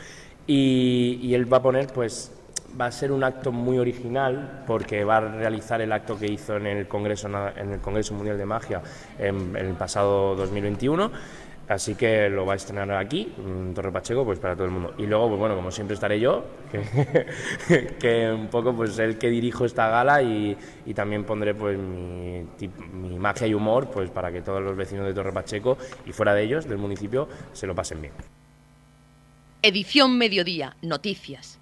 Y, 0.46 1.32
él 1.34 1.50
va 1.50 1.58
a 1.58 1.62
poner, 1.62 1.86
pues, 1.86 2.32
va 2.78 2.86
a 2.86 2.92
ser 2.92 3.12
un 3.12 3.22
acto 3.22 3.52
muy 3.52 3.78
original 3.78 4.64
porque 4.66 5.04
va 5.04 5.18
a 5.18 5.20
realizar 5.20 5.80
el 5.80 5.92
acto 5.92 6.18
que 6.18 6.26
hizo 6.26 6.56
en 6.56 6.66
el 6.66 6.88
Congreso, 6.88 7.28
en 7.56 7.72
el 7.72 7.80
Congreso 7.80 8.14
Mundial 8.14 8.38
de 8.38 8.46
Magia 8.46 8.82
en, 9.18 9.54
el 9.56 9.74
pasado 9.74 10.34
2021. 10.34 11.10
Así 11.72 11.94
que 11.94 12.28
lo 12.28 12.44
va 12.44 12.52
a 12.52 12.56
estrenar 12.56 12.90
aquí, 12.92 13.32
en 13.38 13.72
Torre 13.72 13.90
Pacheco, 13.90 14.26
pues 14.26 14.38
para 14.38 14.54
todo 14.54 14.66
el 14.66 14.72
mundo. 14.72 14.94
Y 14.98 15.06
luego, 15.06 15.28
pues 15.28 15.40
bueno, 15.40 15.56
como 15.56 15.70
siempre 15.70 15.94
estaré 15.94 16.20
yo, 16.20 16.44
que, 17.98 18.30
un 18.30 18.48
poco 18.48 18.76
pues 18.76 18.98
el 18.98 19.16
que 19.16 19.30
dirijo 19.30 19.64
esta 19.64 19.88
gala 19.88 20.22
y, 20.22 20.56
también 20.94 21.24
pondré 21.24 21.54
pues 21.54 21.78
mi, 21.78 22.46
mi, 22.92 23.18
magia 23.18 23.46
y 23.46 23.54
humor 23.54 23.88
pues 23.90 24.10
para 24.10 24.30
que 24.30 24.42
todos 24.42 24.62
los 24.62 24.76
vecinos 24.76 25.06
de 25.06 25.14
Torre 25.14 25.32
Pacheco 25.32 25.78
y 26.04 26.12
fuera 26.12 26.34
de 26.34 26.42
ellos, 26.42 26.68
del 26.68 26.76
municipio, 26.76 27.26
se 27.54 27.66
lo 27.66 27.74
pasen 27.74 28.02
bien. 28.02 28.12
Edición 29.62 30.18
Mediodía, 30.18 30.76
Noticias. 30.82 31.61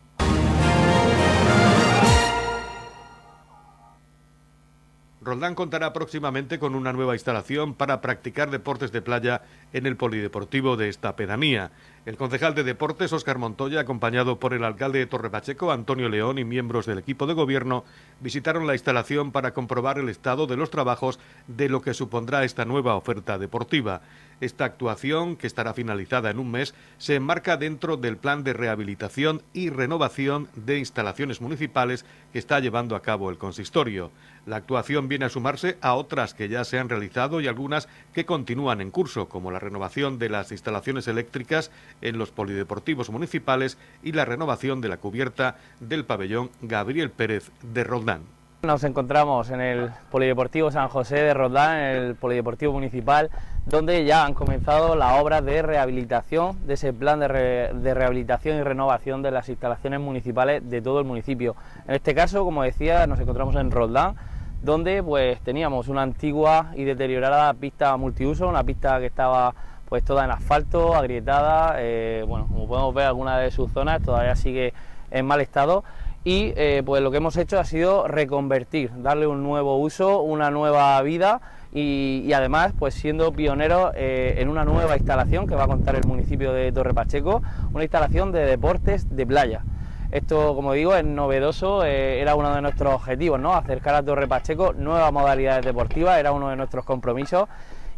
Roldán 5.23 5.55
contará 5.55 5.93
próximamente 5.93 6.59
con 6.59 6.75
una 6.75 6.95
nueva 6.95 7.15
instalación 7.15 7.75
para 7.75 8.01
practicar 8.01 8.51
deportes 8.51 8.91
de 8.91 9.03
playa 9.03 9.43
en 9.75 9.85
el 9.85 9.97
polideportivo 9.97 10.79
de 10.79 10.89
esta 10.89 11.15
pedanía. 11.15 11.73
El 12.07 12.17
concejal 12.17 12.55
de 12.55 12.65
Deportes, 12.65 13.13
Óscar 13.13 13.37
Montoya, 13.37 13.81
acompañado 13.81 14.39
por 14.39 14.55
el 14.55 14.65
alcalde 14.65 15.01
de 15.01 15.07
Torrepacheco, 15.07 15.71
Antonio 15.71 16.09
León, 16.09 16.39
y 16.39 16.45
miembros 16.45 16.87
del 16.87 16.97
equipo 16.97 17.27
de 17.27 17.35
gobierno, 17.35 17.85
visitaron 18.21 18.67
la 18.67 18.73
instalación 18.73 19.33
para 19.33 19.53
comprobar 19.53 19.99
el 19.99 20.09
estado 20.09 20.47
de 20.47 20.57
los 20.57 20.71
trabajos 20.71 21.19
de 21.47 21.69
lo 21.69 21.83
que 21.83 21.93
supondrá 21.93 22.43
esta 22.43 22.65
nueva 22.65 22.97
oferta 22.97 23.37
deportiva. 23.37 24.01
Esta 24.41 24.65
actuación, 24.65 25.37
que 25.37 25.47
estará 25.47 25.75
finalizada 25.75 26.31
en 26.31 26.39
un 26.39 26.51
mes, 26.51 26.75
se 26.97 27.17
enmarca 27.17 27.59
dentro 27.59 27.99
del 27.99 28.17
plan 28.17 28.45
de 28.45 28.55
rehabilitación 28.55 29.43
y 29.53 29.69
renovación 29.69 30.49
de 30.55 30.79
instalaciones 30.79 31.43
municipales 31.43 32.07
que 32.33 32.39
está 32.39 32.61
llevando 32.61 32.97
a 32.97 33.03
cabo 33.03 33.29
el 33.29 33.37
consistorio. 33.37 34.11
La 34.47 34.57
actuación 34.57 35.09
viene 35.09 35.27
a 35.27 35.29
sumarse 35.29 35.77
a 35.83 35.93
otras 35.95 36.33
que 36.33 36.49
ya 36.49 36.65
se 36.65 36.79
han 36.79 36.89
realizado 36.89 37.43
y 37.43 37.49
algunas 37.49 37.89
que 38.15 38.25
continúan 38.25 38.81
en 38.81 38.91
curso, 38.91 39.29
como 39.29 39.51
la 39.51 39.59
renovación 39.59 40.19
de 40.19 40.31
las 40.31 40.51
instalaciones 40.51 41.07
eléctricas 41.07 41.71
en 42.03 42.19
los 42.19 42.31
polideportivos 42.31 43.11
municipales 43.11 43.79
y 44.03 44.13
la 44.13 44.25
renovación 44.25 44.81
de 44.81 44.89
la 44.89 44.97
cubierta 44.97 45.57
del 45.81 46.05
pabellón 46.05 46.51
Gabriel 46.63 47.11
Pérez 47.11 47.51
de 47.63 47.85
Roldán. 47.85 48.23
Nos 48.63 48.85
encontramos 48.85 49.49
en 49.49 49.63
el 49.63 49.91
Polideportivo 50.11 50.71
San 50.71 50.89
José 50.89 51.17
de 51.17 51.33
Roldán, 51.33 51.79
en 51.79 51.97
el 51.97 52.15
Polideportivo 52.15 52.75
Municipal, 52.75 53.31
donde 53.65 54.05
ya 54.05 54.27
han 54.27 54.35
comenzado 54.35 54.97
las 54.97 55.19
obras 55.19 55.43
de 55.47 55.63
rehabilitación, 55.63 56.59
de 56.67 56.75
ese 56.75 56.93
plan 56.93 57.21
de, 57.21 57.29
rehabilitación 57.29 58.59
y 58.59 58.63
renovación 58.63 59.23
de 59.23 59.31
las 59.31 59.49
instalaciones 59.49 60.01
municipales 60.01 60.69
de 60.69 60.83
todo 60.83 60.99
el 60.99 61.07
municipio. 61.07 61.57
En 61.89 61.95
este 61.95 62.15
caso, 62.15 62.45
como 62.45 62.63
decía, 62.63 63.07
nos 63.07 63.19
encontramos 63.19 63.57
en 63.57 63.71
Roldán, 63.71 64.17
donde 64.63 65.03
pues 65.03 65.41
teníamos 65.41 65.89
una 65.89 66.03
antigua 66.03 66.73
y 66.77 66.85
deteriorada 66.85 67.55
pista 67.55 67.97
multiuso, 67.97 68.47
una 68.47 68.63
pista 68.63 68.99
que 69.01 69.07
estaba 69.07 69.55
pues 69.91 70.03
toda 70.05 70.25
en 70.25 70.31
asfalto, 70.31 70.95
agrietada, 70.95 71.75
eh, 71.79 72.25
bueno, 72.27 72.47
como 72.47 72.67
podemos 72.67 72.95
ver 72.95 73.07
algunas 73.07 73.43
de 73.43 73.51
sus 73.51 73.71
zonas 73.73 74.01
todavía 74.01 74.37
sigue 74.37 74.73
en 75.11 75.27
mal 75.27 75.43
estado 75.43 75.85
y 76.25 76.53
eh, 76.57 76.83
pues 76.87 77.03
lo 77.03 77.11
que 77.11 77.17
hemos 77.17 77.37
hecho 77.37 77.59
ha 77.59 77.65
sido 77.65 78.07
reconvertir, 78.07 78.91
darle 79.03 79.27
un 79.27 79.43
nuevo 79.43 79.79
uso, 79.79 80.21
una 80.21 80.51
nueva 80.51 81.01
vida 81.03 81.41
y, 81.73 82.31
además 82.33 82.73
pues 82.79 82.95
siendo 82.95 83.33
pioneros 83.33 83.93
eh, 83.97 84.37
en 84.39 84.49
una 84.49 84.65
nueva 84.65 84.97
instalación 84.97 85.47
que 85.47 85.55
va 85.55 85.65
a 85.65 85.69
contar 85.69 85.97
el 85.97 86.05
municipio 86.05 86.53
de 86.53 86.71
Torre 86.73 86.95
Pacheco, 86.95 87.43
una 87.73 87.83
instalación 87.83 88.33
de 88.33 88.47
deportes 88.47 89.15
de 89.15 89.27
playa. 89.27 89.63
Esto, 90.11 90.57
como 90.57 90.73
digo, 90.73 90.95
es 90.97 91.05
novedoso, 91.05 91.85
eh, 91.85 92.21
era 92.21 92.35
uno 92.35 92.53
de 92.53 92.61
nuestros 92.61 92.95
objetivos, 92.95 93.39
¿no? 93.39 93.55
Acercar 93.55 93.95
a 93.95 94.03
Torre 94.03 94.27
Pacheco 94.27 94.73
nuevas 94.73 95.13
modalidades 95.13 95.65
deportivas, 95.65 96.19
era 96.19 96.33
uno 96.33 96.49
de 96.49 96.57
nuestros 96.57 96.85
compromisos. 96.85 97.49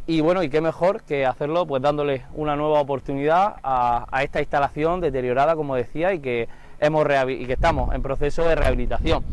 Y 0.07 0.21
bueno, 0.21 0.43
y 0.43 0.49
qué 0.49 0.61
mejor 0.61 1.03
que 1.03 1.27
hacerlo 1.27 1.67
pues 1.67 1.81
dándole 1.81 2.23
una 2.35 2.57
nueva 2.57 2.81
oportunidad 2.81 3.57
a, 3.63 4.07
esta 4.23 4.41
instalación 4.41 5.01
deteriorada, 5.01 5.55
como 5.55 5.77
decía, 5.77 6.13
y 6.13 6.19
que, 6.19 6.49
hemos 6.81 7.07
y 7.29 7.47
que 7.47 7.53
estamos 7.53 7.95
en 7.95 8.03
proceso 8.03 8.45
de 8.45 8.55
rehabilitación. 8.55 9.25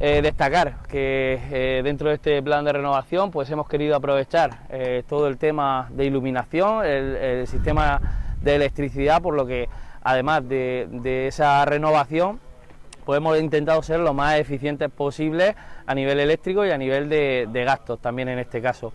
Eh, 0.00 0.20
destacar 0.20 0.82
que 0.88 1.40
eh, 1.50 1.82
dentro 1.84 2.08
de 2.08 2.16
este 2.16 2.42
plan 2.42 2.64
de 2.64 2.72
renovación 2.72 3.30
pues 3.30 3.48
hemos 3.50 3.68
querido 3.68 3.94
aprovechar 3.94 4.58
todo 5.08 5.28
el 5.28 5.38
tema 5.38 5.88
de 5.90 6.06
iluminación, 6.06 6.84
el 6.84 7.46
sistema 7.46 8.00
de 8.42 8.56
electricidad, 8.56 9.22
por 9.22 9.34
lo 9.34 9.46
que 9.46 9.68
además 10.02 10.48
de, 10.48 11.26
esa 11.28 11.64
renovación, 11.64 12.40
pues 13.04 13.18
hemos 13.18 13.38
intentado 13.38 13.82
ser 13.82 14.00
lo 14.00 14.14
más 14.14 14.38
eficientes 14.38 14.90
posible 14.90 15.54
a 15.86 15.94
nivel 15.94 16.20
eléctrico 16.20 16.64
y 16.64 16.70
a 16.70 16.78
nivel 16.78 17.08
de, 17.08 17.62
gastos 17.64 18.00
también 18.00 18.28
en 18.28 18.38
este 18.38 18.60
caso. 18.60 18.92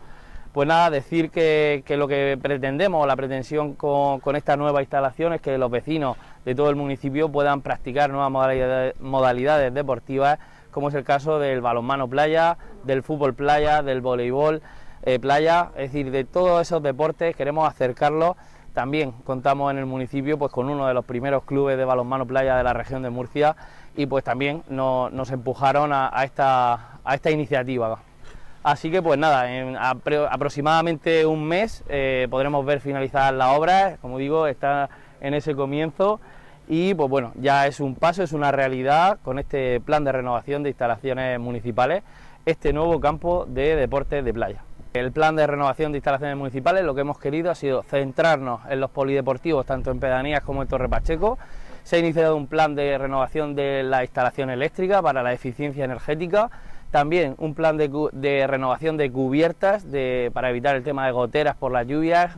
Pues 0.58 0.68
nada, 0.68 0.90
decir 0.90 1.30
que, 1.30 1.84
lo 1.88 2.08
que 2.08 2.36
pretendemos, 2.42 3.06
la 3.06 3.16
pretensión 3.16 3.76
con, 3.76 4.36
esta 4.36 4.58
nueva 4.58 4.82
instalación 4.82 5.34
es 5.34 5.40
que 5.40 5.56
los 5.60 5.70
vecinos 5.70 6.18
de 6.46 6.56
todo 6.56 6.72
el 6.72 6.76
municipio 6.76 7.30
puedan 7.32 7.62
practicar 7.62 8.10
nuevas 8.10 8.32
modalidades, 9.00 9.72
deportivas, 9.72 10.40
como 10.72 10.90
es 10.90 10.96
el 10.96 11.04
caso 11.04 11.38
del 11.38 11.62
balonmano 11.62 12.08
playa, 12.08 12.58
del 12.86 13.04
fútbol 13.04 13.36
playa, 13.36 13.84
del 13.84 14.02
voleibol 14.02 14.64
eh, 15.04 15.20
playa, 15.20 15.70
es 15.76 15.92
decir, 15.92 16.10
de 16.10 16.24
todos 16.24 16.64
esos 16.64 16.82
deportes 16.82 17.36
queremos 17.36 17.70
acercarlos 17.70 18.36
también 18.74 19.12
contamos 19.12 19.70
en 19.70 19.78
el 19.78 19.86
municipio 19.86 20.40
pues, 20.40 20.52
con 20.52 20.72
uno 20.72 20.88
de 20.88 20.96
los 20.96 21.06
primeros 21.06 21.44
clubes 21.44 21.78
de 21.78 21.86
balonmano 21.86 22.26
playa 22.26 22.58
de 22.58 22.64
la 22.64 22.74
región 22.74 23.04
de 23.04 23.12
Murcia 23.12 23.56
y 23.96 24.08
pues 24.08 24.24
también 24.24 24.64
nos 24.70 25.30
empujaron 25.30 25.92
a 25.94 26.24
esta 26.24 27.30
iniciativa. 27.30 28.00
Así 28.68 28.92
que 28.92 29.02
pues 29.02 29.18
nada, 29.18 29.50
en 29.50 29.78
aproximadamente 29.78 31.26
un 31.26 31.46
mes 31.46 31.86
eh, 31.88 32.28
podremos 32.30 32.66
ver 32.66 32.82
finalizar 32.82 33.34
la 33.34 33.54
obra, 33.54 33.96
como 34.02 34.18
digo, 34.18 34.46
está 34.46 34.90
en 35.22 35.34
ese 35.34 35.56
comienzo 35.56 36.20
y 36.68 36.94
pues 36.94 37.10
bueno, 37.10 37.32
ya 37.36 37.66
es 37.66 37.80
un 37.80 37.96
paso, 37.96 38.24
es 38.24 38.34
una 38.34 38.52
realidad 38.52 39.20
con 39.24 39.40
este 39.40 39.80
plan 39.80 40.04
de 40.04 40.12
renovación 40.12 40.64
de 40.64 40.70
instalaciones 40.72 41.40
municipales, 41.40 42.04
este 42.46 42.74
nuevo 42.74 43.00
campo 43.00 43.46
de 43.48 43.78
deportes 43.78 44.26
de 44.26 44.34
playa. 44.34 44.64
El 44.94 45.14
plan 45.14 45.38
de 45.38 45.48
renovación 45.48 45.94
de 45.94 46.00
instalaciones 46.00 46.36
municipales 46.36 46.84
lo 46.84 46.94
que 46.94 47.00
hemos 47.00 47.20
querido 47.20 47.50
ha 47.50 47.56
sido 47.56 47.84
centrarnos 47.84 48.60
en 48.70 48.82
los 48.82 48.92
polideportivos, 48.92 49.66
tanto 49.66 49.92
en 49.92 50.02
pedanías 50.02 50.44
como 50.44 50.62
en 50.62 50.68
Torre 50.68 50.90
Pacheco. 50.90 51.38
Se 51.86 51.96
ha 51.96 52.00
iniciado 52.00 52.36
un 52.36 52.48
plan 52.48 52.76
de 52.76 52.98
renovación 52.98 53.56
de 53.56 53.84
la 53.84 54.04
instalación 54.04 54.50
eléctrica 54.50 55.02
para 55.02 55.24
la 55.24 55.32
eficiencia 55.32 55.86
energética. 55.86 56.50
También 56.92 57.36
un 57.38 57.54
plan 57.54 57.78
de, 57.78 58.48
renovación 58.48 58.98
de 58.98 59.12
cubiertas 59.12 59.86
para 60.34 60.50
evitar 60.50 60.76
el 60.76 60.84
tema 60.84 61.06
de 61.06 61.12
goteras 61.12 61.56
por 61.56 61.72
las 61.72 61.86
lluvias. 61.86 62.36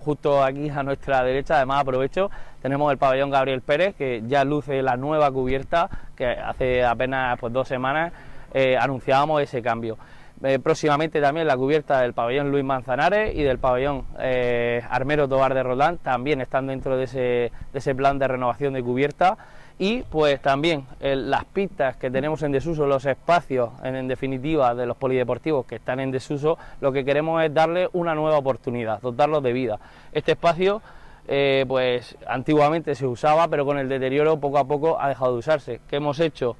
Justo 0.00 0.42
aquí 0.42 0.70
a 0.70 0.82
nuestra 0.82 1.22
derecha, 1.22 1.56
además 1.56 1.80
aprovecho, 1.80 2.30
tenemos 2.62 2.90
el 2.92 2.98
pabellón 2.98 3.30
Gabriel 3.30 3.60
Pérez 3.60 3.94
que 3.96 4.22
ya 4.26 4.44
luce 4.44 4.82
la 4.82 4.96
nueva 4.96 5.30
cubierta 5.30 5.90
que 6.16 6.26
hace 6.26 6.84
apenas 6.84 7.38
pues, 7.38 7.52
dos 7.52 7.68
semanas 7.68 8.12
eh, 8.54 8.76
anunciábamos 8.78 9.42
ese 9.42 9.62
cambio. 9.62 9.98
Eh, 10.42 10.60
próximamente 10.60 11.20
también 11.20 11.48
la 11.48 11.56
cubierta 11.56 12.00
del 12.00 12.14
pabellón 12.14 12.52
Luis 12.52 12.64
Manzanares 12.64 13.34
y 13.34 13.42
del 13.42 13.58
pabellón 13.58 14.04
eh, 14.20 14.82
Armero 14.88 15.28
Tobar 15.28 15.52
de 15.52 15.64
Roldán 15.64 15.98
también 15.98 16.40
están 16.40 16.68
dentro 16.68 16.96
de 16.96 17.04
ese, 17.04 17.18
de 17.18 17.78
ese, 17.78 17.94
plan 17.94 18.20
de 18.20 18.28
renovación 18.28 18.74
de 18.74 18.82
cubierta 18.82 19.36
y 19.78 20.02
pues 20.02 20.40
también 20.42 20.86
las 21.00 21.44
pistas 21.44 21.96
que 21.96 22.10
tenemos 22.10 22.42
en 22.42 22.52
desuso, 22.52 22.86
los 22.86 23.06
espacios 23.06 23.70
en, 23.84 24.08
definitiva 24.08 24.74
de 24.74 24.86
los 24.86 24.96
polideportivos 24.96 25.66
que 25.66 25.76
están 25.76 26.00
en 26.00 26.10
desuso, 26.10 26.58
lo 26.80 26.92
que 26.92 27.04
queremos 27.04 27.42
es 27.44 27.54
darle 27.54 27.88
una 27.92 28.14
nueva 28.14 28.38
oportunidad, 28.38 29.00
dotarlos 29.00 29.42
de 29.42 29.52
vida. 29.52 29.78
Este 30.12 30.32
espacio 30.32 30.82
eh, 31.28 31.64
pues 31.68 32.16
antiguamente 32.26 32.94
se 32.94 33.06
usaba 33.06 33.48
pero 33.48 33.64
con 33.66 33.78
el 33.78 33.88
deterioro 33.88 34.40
poco 34.40 34.58
a 34.58 34.64
poco 34.64 35.00
ha 35.00 35.08
dejado 35.08 35.32
de 35.32 35.38
usarse. 35.38 35.80
¿Qué 35.88 35.96
hemos 35.96 36.18
hecho? 36.18 36.56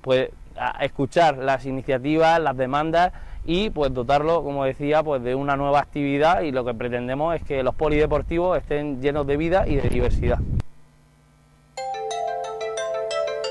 Pues 0.00 0.30
escuchar 0.80 1.38
las 1.38 1.66
iniciativas, 1.66 2.40
las 2.40 2.56
demandas 2.56 3.12
y 3.44 3.70
pues 3.70 3.94
dotarlo, 3.94 4.42
como 4.42 4.64
decía, 4.64 5.04
pues 5.04 5.22
de 5.22 5.36
una 5.36 5.56
nueva 5.56 5.78
actividad 5.78 6.42
y 6.42 6.50
lo 6.50 6.64
que 6.64 6.74
pretendemos 6.74 7.36
es 7.36 7.42
que 7.44 7.62
los 7.62 7.76
polideportivos 7.76 8.58
estén 8.58 9.00
llenos 9.00 9.24
de 9.26 9.36
vida 9.36 9.68
y 9.68 9.76
de 9.76 9.88
diversidad. 9.88 10.38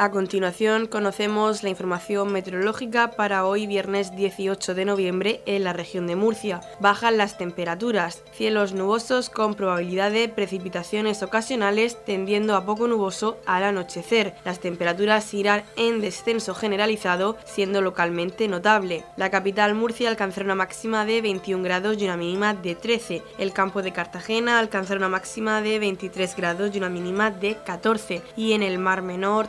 A 0.00 0.12
continuación 0.12 0.86
conocemos 0.86 1.64
la 1.64 1.70
información 1.70 2.30
meteorológica 2.30 3.10
para 3.10 3.44
hoy 3.44 3.66
viernes 3.66 4.14
18 4.14 4.76
de 4.76 4.84
noviembre 4.84 5.42
en 5.44 5.64
la 5.64 5.72
región 5.72 6.06
de 6.06 6.14
Murcia. 6.14 6.60
Bajan 6.78 7.16
las 7.16 7.36
temperaturas, 7.36 8.22
cielos 8.30 8.74
nubosos 8.74 9.28
con 9.28 9.54
probabilidad 9.54 10.12
de 10.12 10.28
precipitaciones 10.28 11.24
ocasionales 11.24 11.96
tendiendo 12.04 12.54
a 12.54 12.64
poco 12.64 12.86
nuboso 12.86 13.38
al 13.44 13.64
anochecer. 13.64 14.36
Las 14.44 14.60
temperaturas 14.60 15.34
irán 15.34 15.64
en 15.74 16.00
descenso 16.00 16.54
generalizado 16.54 17.36
siendo 17.44 17.80
localmente 17.80 18.46
notable. 18.46 19.04
La 19.16 19.32
capital 19.32 19.74
Murcia 19.74 20.10
alcanzará 20.10 20.44
una 20.44 20.54
máxima 20.54 21.06
de 21.06 21.22
21 21.22 21.64
grados 21.64 22.00
y 22.00 22.04
una 22.04 22.16
mínima 22.16 22.54
de 22.54 22.76
13. 22.76 23.24
El 23.38 23.52
campo 23.52 23.82
de 23.82 23.92
Cartagena 23.92 24.60
alcanzará 24.60 24.98
una 24.98 25.08
máxima 25.08 25.60
de 25.60 25.80
23 25.80 26.36
grados 26.36 26.70
y 26.72 26.78
una 26.78 26.88
mínima 26.88 27.32
de 27.32 27.56
14. 27.56 28.22
Y 28.36 28.52
en 28.52 28.62
el 28.62 28.78
Mar 28.78 29.02
Menor 29.02 29.48